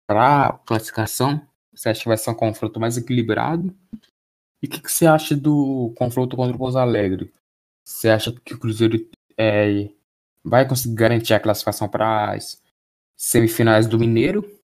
[0.07, 1.45] para classificação?
[1.73, 3.75] Você acha que vai ser um confronto mais equilibrado?
[4.61, 7.33] E o que, que, você acha do confronto contra o Pouso Alegre?
[7.83, 9.89] Você acha que o Cruzeiro é,
[10.43, 12.61] vai conseguir garantir a classificação para as
[13.17, 14.60] semifinais do Mineiro?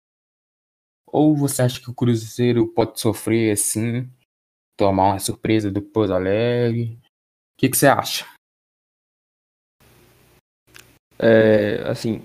[1.14, 4.10] Ou você acha que o Cruzeiro pode sofrer assim,
[4.76, 6.98] tomar uma surpresa do Pouso Alegre?
[7.04, 8.26] O que, que você acha?
[11.16, 12.20] É, assim,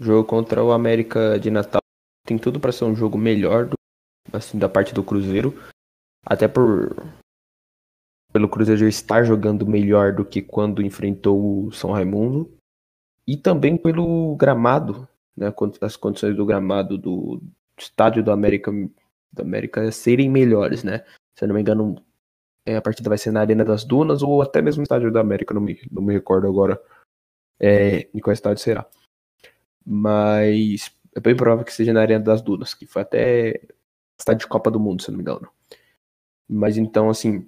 [0.00, 1.80] jogo contra o América de Natal
[2.26, 3.76] tem tudo para ser um jogo melhor do,
[4.32, 5.54] assim, da parte do Cruzeiro.
[6.26, 6.96] Até por
[8.32, 12.52] pelo Cruzeiro estar jogando melhor do que quando enfrentou o São Raimundo.
[13.24, 17.40] E também pelo gramado, né, as condições do gramado do
[17.82, 21.04] estádio do América, do América serem melhores, né?
[21.34, 21.96] Se eu não me engano,
[22.66, 25.20] é, a partida vai ser na Arena das Dunas ou até mesmo no estádio da
[25.20, 26.80] América, não me, não me recordo agora
[27.60, 28.86] é, em qual estádio será.
[29.84, 33.60] Mas é bem provável que seja na Arena das Dunas, que foi até
[34.18, 35.48] estádio de Copa do Mundo, se eu não me engano.
[36.48, 37.46] Mas então, assim,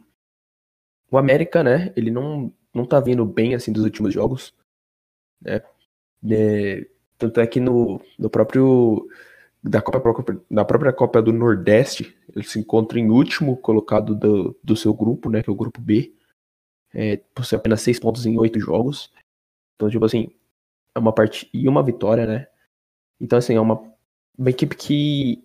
[1.11, 4.55] o América, né, ele não, não tá vindo bem, assim, dos últimos jogos,
[5.41, 5.63] né,
[6.31, 6.87] é,
[7.19, 9.09] tanto é que no, no próprio,
[9.65, 9.83] da,
[10.51, 15.31] na própria Copa do Nordeste, ele se encontra em último colocado do, do seu grupo,
[15.31, 16.15] né, que é o grupo B,
[16.93, 19.11] é, possui apenas seis pontos em oito jogos,
[19.75, 20.31] então, tipo assim,
[20.95, 22.47] é uma parte e uma vitória, né,
[23.19, 23.81] então, assim, é uma,
[24.37, 25.43] uma equipe que,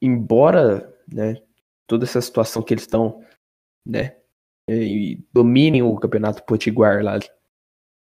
[0.00, 1.42] embora, né,
[1.84, 3.24] toda essa situação que eles estão,
[3.84, 4.16] né,
[4.68, 7.18] e dominem o campeonato potiguar lá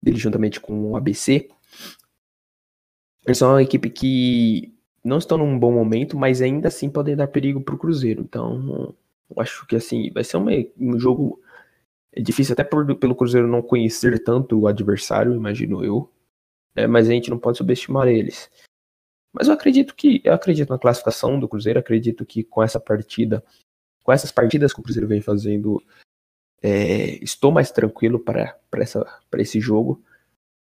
[0.04, 1.50] dele juntamente com o ABC,
[3.26, 4.77] eles são uma equipe que
[5.08, 8.22] não estão num bom momento, mas ainda assim podem dar perigo para o Cruzeiro.
[8.22, 8.94] Então,
[9.38, 11.42] acho que assim, vai ser uma, um jogo
[12.16, 16.12] difícil até por, pelo Cruzeiro não conhecer tanto o adversário, imagino eu.
[16.76, 18.52] Né, mas a gente não pode subestimar eles.
[19.34, 23.44] Mas eu acredito que eu acredito na classificação do Cruzeiro, acredito que com essa partida,
[24.04, 25.82] com essas partidas que o Cruzeiro vem fazendo,
[26.62, 30.02] é, estou mais tranquilo para para esse jogo.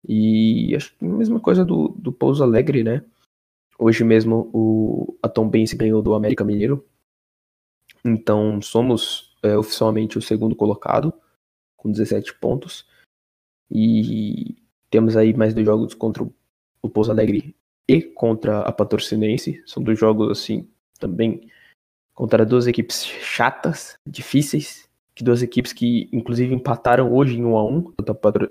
[0.07, 3.03] E acho que a mesma coisa do, do Pouso Alegre, né?
[3.83, 6.85] Hoje mesmo o a Tom Benz ganhou do América Mineiro.
[8.05, 11.11] Então somos é, oficialmente o segundo colocado,
[11.75, 12.87] com 17 pontos.
[13.71, 14.55] E
[14.87, 17.55] temos aí mais dois jogos contra o Pouso Alegre
[17.87, 19.63] e contra a Patrocinense.
[19.65, 20.69] São dois jogos, assim,
[20.99, 21.49] também
[22.13, 24.87] contra duas equipes chatas, difíceis.
[25.15, 27.93] Que duas equipes que, inclusive, empataram hoje em 1 a 1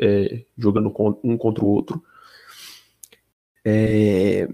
[0.00, 2.02] é, jogando um contra o outro.
[3.64, 4.48] É...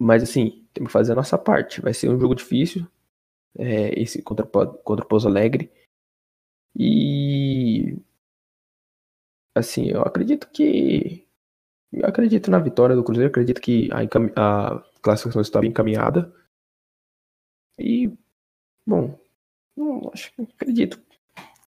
[0.00, 1.80] Mas, assim, temos que fazer a nossa parte.
[1.80, 2.86] Vai ser um jogo difícil.
[3.58, 5.70] É, esse contra, contra o Pouso Alegre.
[6.76, 7.98] E.
[9.54, 11.26] Assim, eu acredito que
[11.92, 14.02] eu acredito na vitória do Cruzeiro, acredito que a,
[14.36, 16.32] a classificação está bem encaminhada.
[17.78, 18.12] E,
[18.86, 19.18] bom,
[19.76, 21.02] não, acho acredito.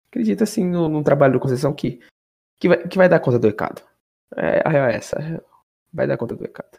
[0.08, 2.00] Acredito assim no, no, trabalho do Conceição que,
[2.58, 3.82] que, vai, que vai dar conta do recado.
[4.36, 5.42] É, a real é essa.
[5.92, 6.78] Vai dar conta do recado.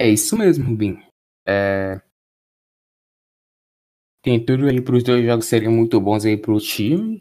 [0.00, 1.02] É isso mesmo, Rubim.
[1.44, 2.00] É...
[4.22, 7.20] Tem tudo aí para os dois jogos serem muito bons aí para o time.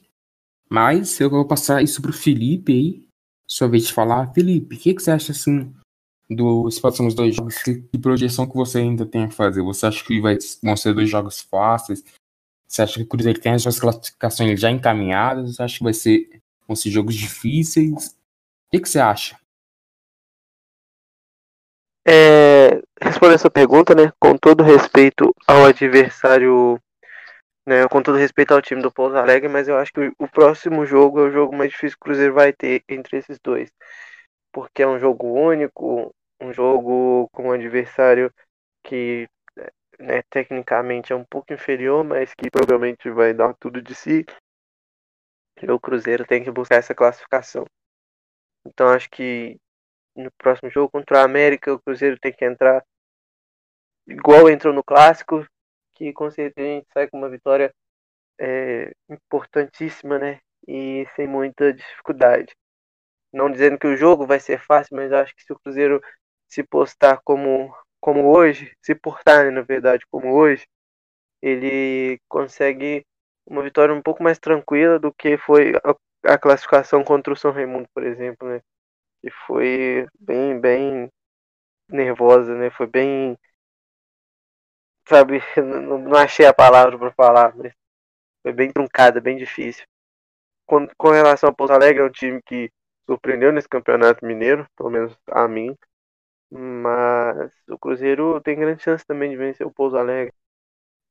[0.69, 3.07] Mas eu vou passar isso pro Felipe aí.
[3.49, 4.31] Sua vez de falar.
[4.31, 5.73] Felipe, o que, que você acha assim
[6.29, 7.63] dos próximos dois jogos?
[7.63, 9.63] Que projeção que você ainda tem a fazer?
[9.63, 12.03] Você acha que vai, vão ser dois jogos fáceis?
[12.67, 15.55] Você acha que o Cruzeiro tem as suas classificações já encaminhadas?
[15.55, 18.09] Você acha que vai ser, vão ser jogos difíceis?
[18.09, 19.39] O que, que você acha?
[22.09, 22.46] É,
[23.01, 26.79] respondendo essa pergunta, né, com todo respeito ao adversário,
[27.65, 30.85] né, com todo respeito ao time do Pouso Alegre, mas eu acho que o próximo
[30.85, 33.71] jogo é o jogo mais difícil que o Cruzeiro vai ter entre esses dois,
[34.51, 38.31] porque é um jogo único, um jogo com um adversário
[38.83, 39.27] que
[39.99, 44.25] né, tecnicamente é um pouco inferior, mas que provavelmente vai dar tudo de si.
[45.61, 47.65] E o Cruzeiro tem que buscar essa classificação.
[48.65, 49.57] Então acho que
[50.17, 52.83] no próximo jogo contra o América, o Cruzeiro tem que entrar
[54.07, 55.45] igual entrou no clássico,
[55.95, 57.73] que com certeza a gente sai com uma vitória
[58.39, 60.39] é, importantíssima, né?
[60.67, 62.55] E sem muita dificuldade.
[63.33, 66.01] Não dizendo que o jogo vai ser fácil, mas acho que se o Cruzeiro
[66.47, 70.65] se postar como, como hoje, se portar, né, na verdade, como hoje,
[71.41, 73.05] ele consegue
[73.45, 77.51] uma vitória um pouco mais tranquila do que foi a, a classificação contra o São
[77.51, 78.61] Raimundo, por exemplo, né?
[79.29, 81.09] Foi bem, bem
[81.89, 82.69] nervosa, né?
[82.71, 83.37] Foi bem.
[85.07, 87.73] Sabe, não, não achei a palavra para falar, mas
[88.43, 89.85] foi bem truncada, bem difícil.
[90.65, 92.71] Com, com relação ao Pouso Alegre, é um time que
[93.05, 95.75] surpreendeu nesse campeonato mineiro, pelo menos a mim.
[96.51, 100.33] Mas o Cruzeiro tem grande chance também de vencer o Pouso Alegre.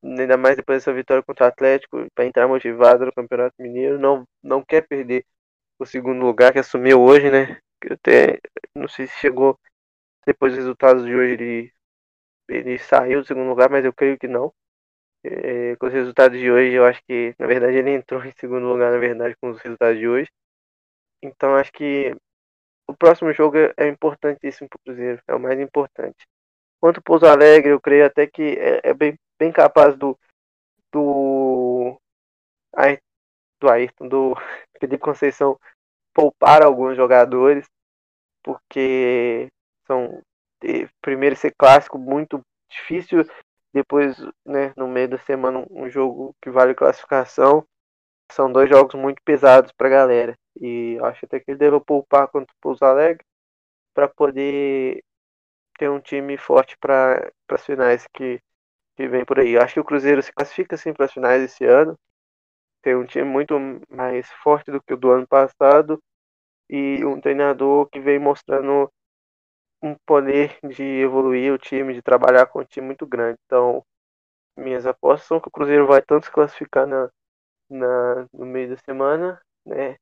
[0.04, 4.24] Ainda mais depois dessa vitória contra o Atlético, para entrar motivado no Campeonato Mineiro, não,
[4.42, 5.24] não quer perder
[5.78, 7.60] o segundo lugar que assumiu hoje, né?
[7.92, 8.40] Até
[8.74, 9.58] não sei se chegou
[10.26, 11.72] depois dos resultados de hoje ele,
[12.48, 14.52] ele saiu do segundo lugar, mas eu creio que não.
[15.24, 18.66] É, com os resultados de hoje, eu acho que na verdade ele entrou em segundo
[18.66, 20.30] lugar, na verdade, com os resultados de hoje.
[21.22, 22.14] Então acho que
[22.88, 26.26] o próximo jogo é, é importantíssimo para o Cruzeiro, é o mais importante.
[26.80, 30.18] Quanto o Pouso Alegre, eu creio até que é, é bem, bem capaz do
[30.92, 31.98] do
[33.60, 34.34] do Ayrton, do
[34.80, 35.58] Felipe Conceição
[36.14, 37.66] poupar alguns jogadores
[38.46, 39.48] porque
[39.88, 40.22] são
[41.02, 42.40] primeiro ser clássico muito
[42.70, 43.24] difícil,
[43.74, 47.66] depois, né, no meio da semana um jogo que vale classificação.
[48.30, 50.34] São dois jogos muito pesados para a galera.
[50.60, 53.24] E acho até que ele deve poupar contra o Pouso Alegre
[53.92, 55.02] para poder
[55.78, 58.40] ter um time forte para as finais que,
[58.96, 59.58] que vem por aí.
[59.58, 61.98] Acho que o Cruzeiro se classifica sim para as finais esse ano.
[62.82, 63.54] Tem um time muito
[63.90, 66.00] mais forte do que o do ano passado
[66.68, 68.90] e um treinador que vem mostrando
[69.82, 73.38] um poder de evoluir o time, de trabalhar com um time muito grande.
[73.46, 73.84] Então,
[74.56, 77.10] minhas apostas são que o Cruzeiro vai tanto se classificar na,
[77.70, 79.96] na, no meio da semana, né?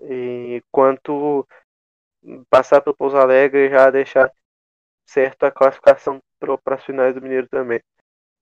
[0.00, 1.46] E quanto
[2.48, 4.30] passar pelo Pouso Alegre já deixar
[5.06, 7.80] certo a classificação para as finais do Mineiro também.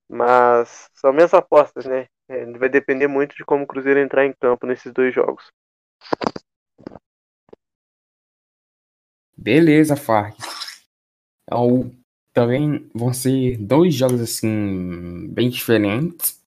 [0.09, 2.07] Mas são minhas apostas, né?
[2.27, 5.51] É, vai depender muito de como o Cruzeiro entrar em campo nesses dois jogos.
[9.41, 10.37] Beleza, Fark.
[11.43, 11.95] Então,
[12.33, 16.43] também vão ser dois jogos assim bem diferentes.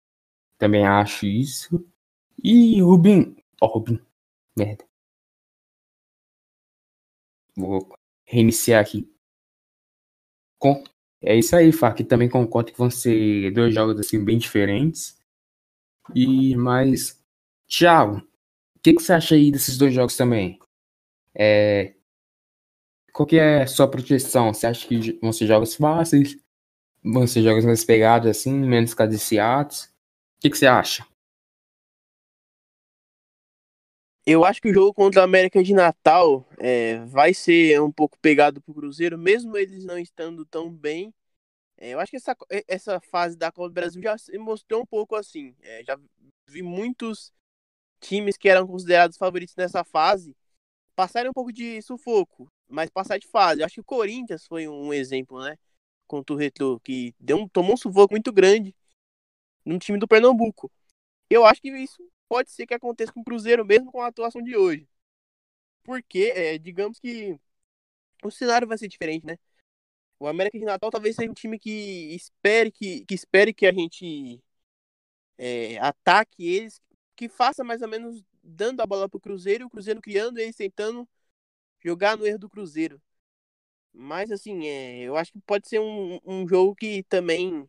[0.58, 1.82] Também acho isso.
[2.44, 3.34] E Rubin.
[3.62, 3.98] Ó, oh, Rubin.
[4.56, 4.84] Merda.
[7.56, 7.88] Vou
[8.26, 9.10] reiniciar aqui.
[10.58, 10.84] Com...
[11.22, 12.00] É isso aí, Fark.
[12.00, 15.18] Também concordo que vão ser dois jogos assim bem diferentes.
[16.14, 17.18] E mas.
[17.66, 18.18] Thiago,
[18.76, 20.58] o que, que você acha aí desses dois jogos também?
[21.34, 21.94] É,
[23.12, 24.52] qual que é a sua projeção?
[24.52, 26.36] Você acha que vão ser jogos fáceis?
[27.04, 29.84] Vão ser jogos mais pegados assim, menos cadenciados?
[29.84, 31.06] O que, que você acha?
[34.24, 38.16] Eu acho que o jogo contra a América de Natal é, vai ser um pouco
[38.20, 41.12] pegado pro Cruzeiro, mesmo eles não estando tão bem.
[41.76, 42.36] É, eu acho que essa,
[42.68, 45.56] essa fase da Copa do Brasil já se mostrou um pouco assim.
[45.60, 45.98] É, já
[46.46, 47.32] vi muitos
[48.00, 50.36] times que eram considerados favoritos nessa fase
[50.94, 53.60] passarem um pouco de sufoco mas passar de fase.
[53.60, 55.56] Eu acho que o Corinthians foi um exemplo, né?
[56.06, 58.74] Contra o Retro, que deu um, tomou um sufoco muito grande
[59.64, 60.70] no time do Pernambuco.
[61.30, 64.42] Eu acho que isso pode ser que aconteça com o Cruzeiro, mesmo com a atuação
[64.42, 64.88] de hoje.
[65.84, 67.38] Porque, é, digamos que
[68.24, 69.38] o cenário vai ser diferente, né?
[70.18, 73.72] O América de Natal talvez seja um time que espere que, que, espere que a
[73.72, 74.40] gente
[75.36, 76.80] é, ataque eles,
[77.16, 81.08] que faça mais ou menos dando a bola pro Cruzeiro o Cruzeiro criando eles tentando
[81.84, 83.00] jogar no erro do Cruzeiro.
[83.92, 87.68] Mas assim, é, eu acho que pode ser um, um jogo que também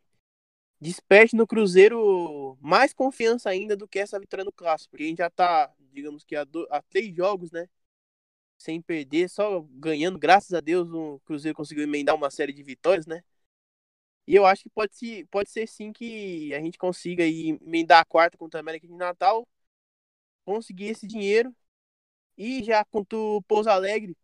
[0.79, 4.91] desperte no Cruzeiro mais confiança ainda do que essa vitória no Clássico.
[4.91, 7.67] Porque a gente já tá, digamos que há, do, três jogos, né?
[8.57, 13.05] Sem perder, só ganhando, graças a Deus, o Cruzeiro conseguiu emendar uma série de vitórias,
[13.07, 13.23] né?
[14.25, 18.01] E eu acho que pode, se, pode ser sim que a gente consiga aí emendar
[18.01, 19.47] a quarta contra a América de Natal,
[20.45, 21.53] conseguir esse dinheiro.
[22.37, 24.17] E já contra o Pouso Alegre,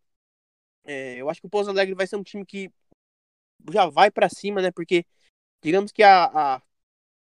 [0.84, 2.70] é, eu acho que o Pouso Alegre vai ser um time que
[3.72, 4.70] já vai para cima, né?
[4.70, 5.06] Porque
[5.62, 6.24] digamos que a,
[6.56, 6.62] a,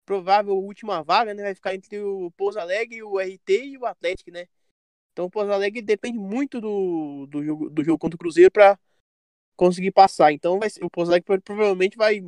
[0.05, 4.31] provável última vaga né, vai ficar entre o Pouso Alegre, o RT e o Atlético,
[4.31, 4.47] né?
[5.11, 8.77] Então o Pouso Alegre depende muito do, do, jogo, do jogo contra o Cruzeiro para
[9.55, 10.31] conseguir passar.
[10.31, 12.21] Então vai o Pouso Alegre provavelmente vai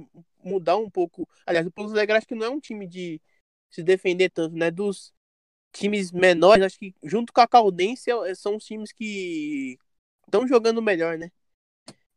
[0.43, 1.27] mudar um pouco.
[1.45, 3.21] Aliás, o Pouso Alegre acho que não é um time de
[3.69, 4.71] se defender tanto, né?
[4.71, 5.13] Dos
[5.71, 9.77] times menores, acho que junto com a Caldense é, são os times que
[10.25, 11.31] estão jogando melhor, né?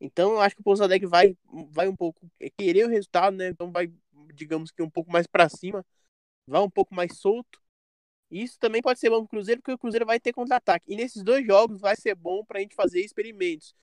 [0.01, 1.37] Então eu acho que o Pouso Alegre vai,
[1.71, 3.49] vai um pouco querer o resultado, né?
[3.49, 3.93] Então vai,
[4.35, 5.85] digamos que um pouco mais para cima,
[6.47, 7.61] vai um pouco mais solto.
[8.31, 10.87] Isso também pode ser bom pro Cruzeiro, porque o Cruzeiro vai ter contra-ataque.
[10.93, 13.75] E nesses dois jogos vai ser bom pra gente fazer experimentos.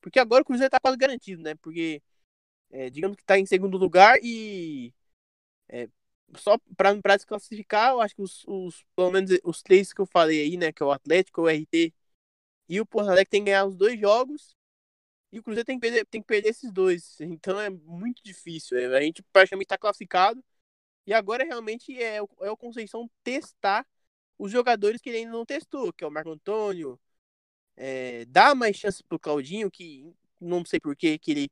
[0.00, 1.54] Porque agora o Cruzeiro tá quase garantido, né?
[1.56, 2.02] Porque,
[2.70, 4.94] é, digamos que tá em segundo lugar e.
[5.68, 5.88] É,
[6.36, 10.06] só pra, pra desclassificar, eu acho que os, os, pelo menos os três que eu
[10.06, 10.72] falei aí, né?
[10.72, 11.92] Que é o Atlético, o RT
[12.68, 14.56] e o Porto Alegre tem que ganhar os dois jogos
[15.32, 17.20] e o Cruzeiro tem que perder, tem que perder esses dois.
[17.20, 18.78] Então é muito difícil.
[18.78, 20.42] É, a gente praticamente está classificado.
[21.06, 23.86] E agora realmente é, é o Conceição testar
[24.38, 27.00] os jogadores que ele ainda não testou, que é o Marco Antônio.
[27.76, 31.50] É, dá mais chances pro Claudinho, que não sei por que ele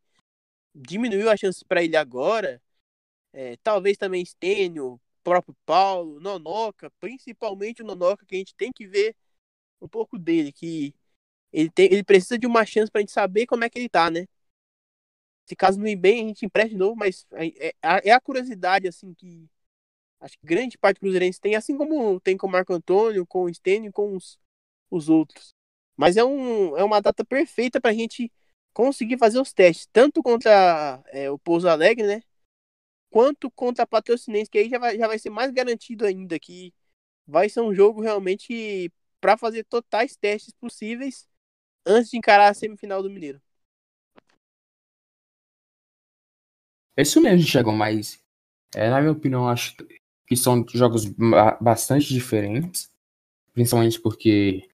[0.75, 2.63] diminuiu as chances para ele agora.
[3.37, 8.87] É, talvez também Stênio, próprio Paulo, Nonoca, principalmente o Nonoca, que a gente tem que
[8.87, 9.15] ver
[9.79, 10.95] um pouco dele, que
[11.53, 14.11] ele, tem, ele precisa de uma chance pra gente saber como é que ele tá,
[14.11, 14.27] né?
[15.45, 18.89] Se caso não ir bem, a gente empresta de novo, mas é, é, a curiosidade,
[18.89, 19.47] assim, que
[20.19, 23.45] acho que grande parte do Cruzeirense tem, assim como tem com o Marco Antônio, com
[23.45, 24.39] o Stênio com os,
[24.91, 25.55] os outros.
[25.95, 28.33] Mas é, um, é uma data perfeita pra gente
[28.73, 32.23] conseguir fazer os testes, tanto contra é, o Pouso Alegre, né?
[33.11, 36.73] Quanto contra a Patrocinense, que aí já vai, já vai ser mais garantido ainda, que
[37.27, 41.27] vai ser um jogo realmente para fazer totais testes possíveis
[41.87, 43.41] antes de encarar a semifinal do Mineiro.
[46.97, 48.19] É isso mesmo, Thiago, mas
[48.75, 49.77] é, na minha opinião, acho
[50.27, 51.05] que são jogos
[51.61, 52.91] bastante diferentes,
[53.53, 54.69] principalmente porque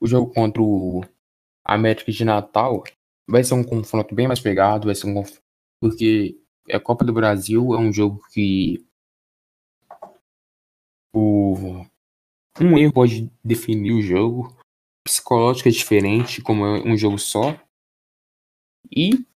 [0.00, 1.02] o jogo contra o
[1.64, 2.84] América de Natal
[3.28, 5.42] vai ser um confronto bem mais pegado, vai ser um confronto,
[5.80, 8.84] porque a Copa do Brasil é um jogo que
[11.14, 11.84] o
[12.60, 14.56] um erro pode definir o jogo,
[15.04, 17.58] psicológico é diferente, como é um jogo só.
[18.90, 19.26] E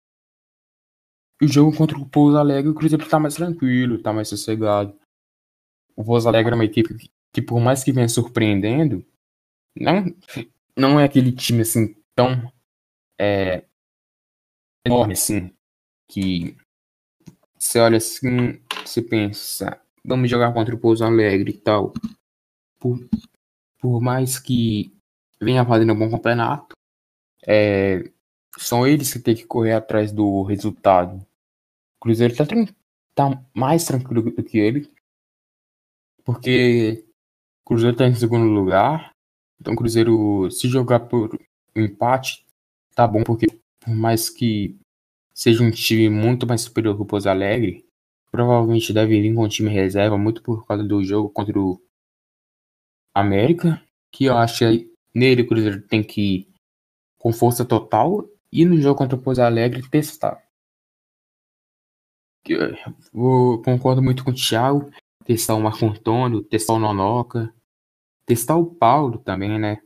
[1.41, 4.97] o jogo contra o Pouso Alegre, o Cruzeiro tá mais tranquilo, tá mais sossegado.
[5.95, 9.05] O Pouso Alegre é uma equipe que, que, por mais que venha surpreendendo,
[9.75, 10.05] não,
[10.75, 12.51] não é aquele time assim tão
[13.19, 13.65] é,
[14.85, 15.51] enorme assim,
[16.09, 16.55] que
[17.67, 21.93] você olha assim, você pensa, vamos jogar contra o Pouso Alegre e tal.
[22.79, 22.97] Por,
[23.77, 24.95] por mais que
[25.39, 26.75] venha fazendo um bom campeonato,
[27.45, 28.09] é,
[28.57, 31.17] são eles que têm que correr atrás do resultado.
[31.97, 32.45] O Cruzeiro tá,
[33.13, 34.89] tá mais tranquilo do que ele,
[36.23, 37.05] porque
[37.65, 39.11] o Cruzeiro tá em segundo lugar,
[39.59, 41.37] então o Cruzeiro, se jogar por
[41.75, 42.45] empate,
[42.95, 43.47] tá bom, porque
[43.81, 44.79] por mais que
[45.37, 47.85] seja um time muito mais superior que o Pouso Alegre,
[48.31, 51.79] provavelmente deve vir com um time reserva, muito por causa do jogo contra o
[53.13, 53.79] América,
[54.11, 56.47] que eu acho que Nele, o Cruzeiro tem que ir
[57.19, 60.43] com força total e no jogo contra o Pouso Alegre testar.
[63.13, 64.89] Eu concordo muito com o Thiago.
[65.23, 67.53] Testar o Marco Antônio, testar o Nonoca,
[68.25, 69.81] testar o Paulo também, né?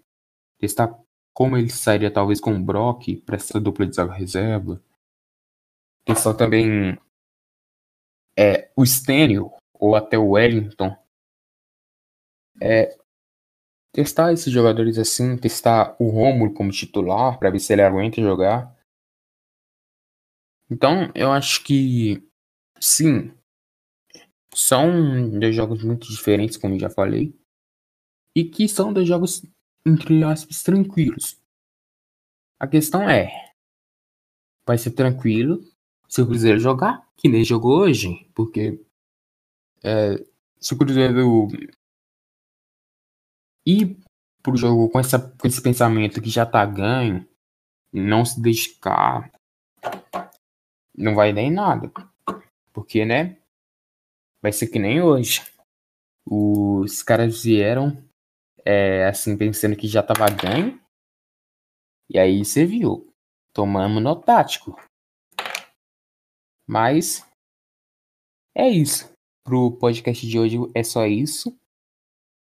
[0.59, 0.95] Testar
[1.33, 4.81] como ele sairia talvez com o Brock para essa dupla de zaga reserva.
[6.05, 6.97] Testar também
[8.37, 10.95] é, o Stênio ou até o Wellington.
[12.61, 12.97] É,
[13.93, 18.75] testar esses jogadores assim, testar o Romulo como titular para ver se ele aguenta jogar.
[20.69, 22.25] Então, eu acho que
[22.79, 23.33] sim,
[24.53, 27.37] são dois jogos muito diferentes, como já falei,
[28.35, 29.43] e que são dois jogos
[29.85, 31.37] entre aspas tranquilos.
[32.59, 33.53] A questão é,
[34.65, 35.61] vai ser tranquilo
[36.11, 38.83] se o Cruzeiro jogar, que nem jogou hoje, porque
[39.81, 40.15] é,
[40.59, 41.47] se o Cruzeiro
[43.65, 43.97] ir
[44.43, 47.25] pro jogo com, essa, com esse pensamento que já tá ganho,
[47.93, 49.31] não se dedicar,
[50.97, 51.89] não vai nem nada.
[52.73, 53.37] Porque, né?
[54.41, 55.41] Vai ser que nem hoje.
[56.25, 58.03] Os caras vieram,
[58.65, 60.77] é, assim, pensando que já tava ganho.
[62.09, 63.13] E aí você viu.
[63.53, 64.77] Tomamos no tático.
[66.71, 67.29] Mas
[68.55, 69.13] é isso.
[69.43, 71.53] Pro podcast de hoje é só isso.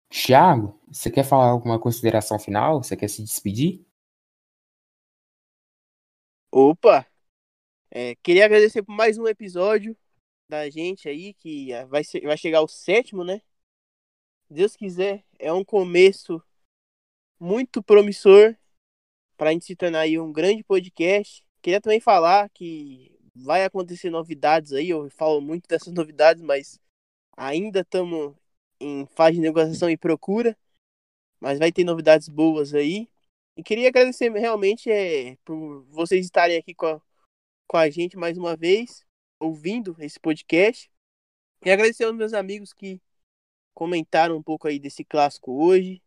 [0.10, 2.82] Thiago, você quer falar alguma consideração final?
[2.82, 3.86] Você quer se despedir?
[6.50, 7.06] Opa!
[7.92, 9.94] É, queria agradecer por mais um episódio
[10.48, 13.42] da gente aí, que vai, ser, vai chegar o sétimo, né?
[14.50, 16.42] Deus quiser, é um começo
[17.38, 18.56] muito promissor
[19.36, 21.46] para a gente se tornar aí um grande podcast.
[21.62, 26.80] Queria também falar que vai acontecer novidades aí, eu falo muito dessas novidades, mas
[27.36, 28.36] ainda estamos
[28.80, 30.58] em fase de negociação e procura,
[31.40, 33.08] mas vai ter novidades boas aí.
[33.56, 37.02] E queria agradecer realmente é, por vocês estarem aqui com a,
[37.68, 39.06] com a gente mais uma vez,
[39.40, 40.90] ouvindo esse podcast.
[41.66, 43.02] E agradecer aos meus amigos que
[43.74, 46.02] comentaram um pouco aí desse clássico hoje.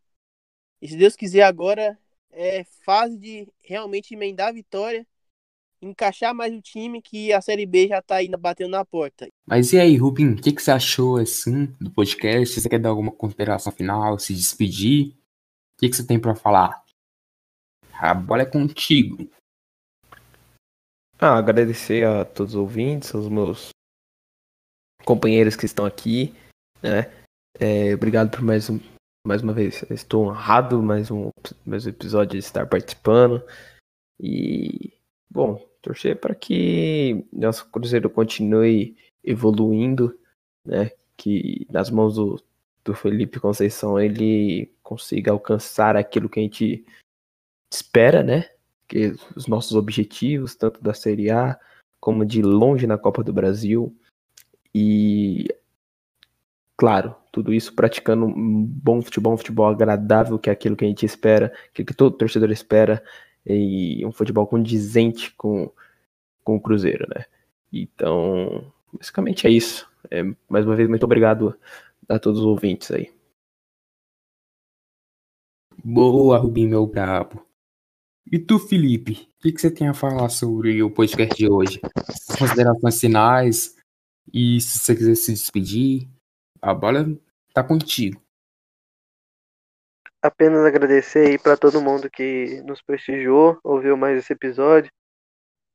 [0.82, 1.98] E se Deus quiser, agora
[2.30, 5.06] é fase de realmente emendar a vitória
[5.80, 9.28] encaixar mais o time que a Série B já tá ainda batendo na porta.
[9.46, 12.60] Mas e aí, Rubim, o que, que você achou assim do podcast?
[12.60, 15.14] Você quer dar alguma consideração final, se despedir?
[15.74, 16.84] O que, que você tem para falar?
[17.92, 19.28] A bola é contigo.
[21.18, 23.70] Ah, agradecer a todos os ouvintes, aos meus
[25.04, 26.34] companheiros que estão aqui,
[26.82, 27.10] né?
[27.58, 28.78] É, obrigado por mais um,
[29.26, 29.82] mais uma vez.
[29.90, 31.30] Estou honrado mais um,
[31.64, 33.42] mais um episódio de estar participando.
[34.20, 34.95] E
[35.30, 40.18] Bom, torcer para que nosso Cruzeiro continue evoluindo,
[40.64, 40.90] né?
[41.16, 42.42] Que nas mãos do,
[42.84, 46.84] do Felipe Conceição ele consiga alcançar aquilo que a gente
[47.72, 48.48] espera, né?
[48.88, 51.58] Que os nossos objetivos, tanto da Série A
[52.00, 53.94] como de longe na Copa do Brasil.
[54.74, 55.48] E
[56.76, 60.88] claro, tudo isso praticando um bom futebol, um futebol agradável, que é aquilo que a
[60.88, 63.02] gente espera, que todo torcedor espera,
[63.46, 65.70] e um futebol condizente com,
[66.42, 67.24] com o Cruzeiro, né?
[67.72, 69.88] Então, basicamente é isso.
[70.10, 71.56] É, mais uma vez, muito obrigado
[72.08, 73.12] a todos os ouvintes aí.
[75.84, 77.46] Boa, Rubinho, meu brabo.
[78.30, 81.80] E tu, Felipe, o que, que, você tem a falar sobre o podcast de hoje?
[82.38, 83.76] Considerações finais
[84.32, 86.08] e se você quiser se despedir,
[86.60, 87.06] a bola
[87.54, 88.25] tá contigo
[90.22, 94.90] apenas agradecer aí para todo mundo que nos prestigiou, ouviu mais esse episódio.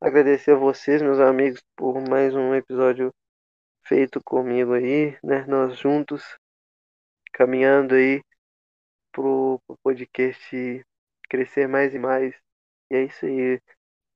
[0.02, 3.14] Agradecer a vocês, meus amigos, por mais um episódio
[3.86, 5.46] feito comigo aí, né?
[5.48, 6.24] Nós juntos
[7.34, 8.22] caminhando aí
[9.12, 10.86] pro, pro podcast
[11.30, 12.36] crescer mais e mais.
[12.92, 13.60] E é isso aí.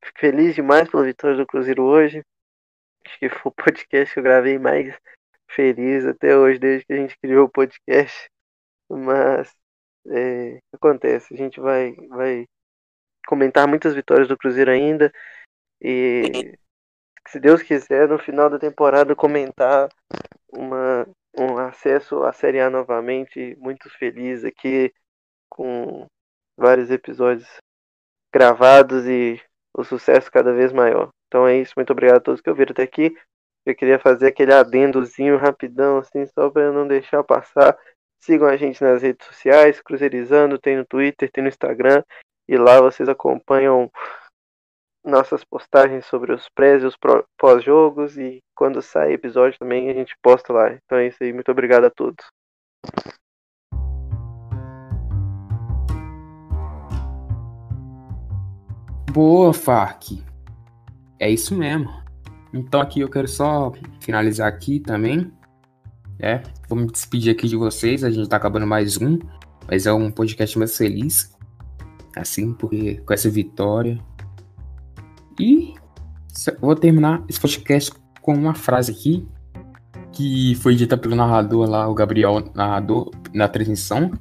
[0.04, 2.24] Fico feliz demais pela vitória do Cruzeiro hoje.
[3.06, 4.98] Acho que foi o podcast que eu gravei mais
[5.50, 8.30] feliz até hoje, desde que a gente criou o podcast.
[8.90, 9.54] Mas
[10.08, 11.34] é, acontece.
[11.34, 12.45] A gente vai, vai
[13.28, 15.12] comentar muitas vitórias do Cruzeiro ainda.
[15.82, 16.58] E
[17.28, 19.89] se Deus quiser, no final da temporada comentar
[20.51, 23.56] uma, um acesso à Série A novamente.
[23.60, 24.93] Muito feliz aqui
[25.49, 26.08] com
[26.58, 27.47] vários episódios
[28.34, 29.41] gravados e
[29.74, 31.09] o sucesso cada vez maior.
[31.28, 33.16] Então é isso, muito obrigado a todos que ouviram até aqui.
[33.66, 37.78] Eu queria fazer aquele adendozinho rapidão, assim, só para não deixar passar
[38.26, 42.02] Sigam a gente nas redes sociais, Cruzeirizando, tem no Twitter, tem no Instagram.
[42.47, 43.92] E lá vocês acompanham
[45.06, 46.97] nossas postagens sobre os pré e os
[47.38, 48.18] pós-jogos.
[48.18, 50.74] E quando sai episódio também a gente posta lá.
[50.74, 51.32] Então é isso aí.
[51.32, 52.26] Muito obrigado a todos.
[59.12, 60.14] Boa, Fark.
[61.20, 61.92] É isso mesmo.
[62.52, 63.72] Então aqui eu quero só
[64.02, 65.32] finalizar aqui também
[66.20, 68.04] é, vou me despedir aqui de vocês.
[68.04, 69.20] A gente tá acabando mais um,
[69.67, 71.33] mas é um podcast mais feliz.
[72.16, 74.00] Assim, porque com essa vitória.
[75.39, 75.74] E
[76.62, 79.28] vou terminar esse podcast com uma frase aqui
[80.12, 84.12] que foi dita pelo narrador lá, o Gabriel, narrador, na transmissão.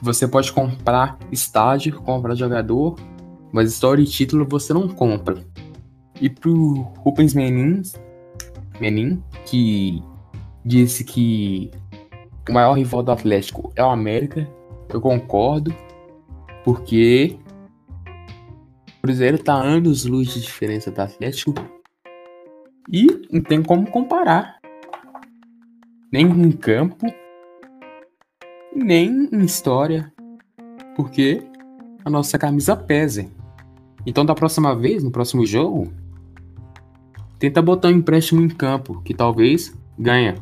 [0.00, 2.96] Você pode comprar estádio, comprar jogador,
[3.52, 5.44] mas história e título você não compra.
[6.18, 7.82] E pro Rubens Menin,
[8.80, 10.02] Menin que
[10.64, 11.70] disse que
[12.48, 14.48] o maior rival do Atlético é o América.
[14.88, 15.74] Eu concordo,
[16.64, 17.36] porque
[18.98, 21.54] o Cruzeiro tá anos luz de diferença do Atlético
[22.90, 24.58] e não tem como comparar.
[26.12, 27.06] Nem em campo,
[28.74, 30.12] nem em história,
[30.94, 31.42] porque
[32.04, 33.26] a nossa camisa pesa.
[34.06, 35.90] Então, da próxima vez, no próximo jogo,
[37.44, 40.36] Tenta botar um empréstimo em campo, que talvez ganha.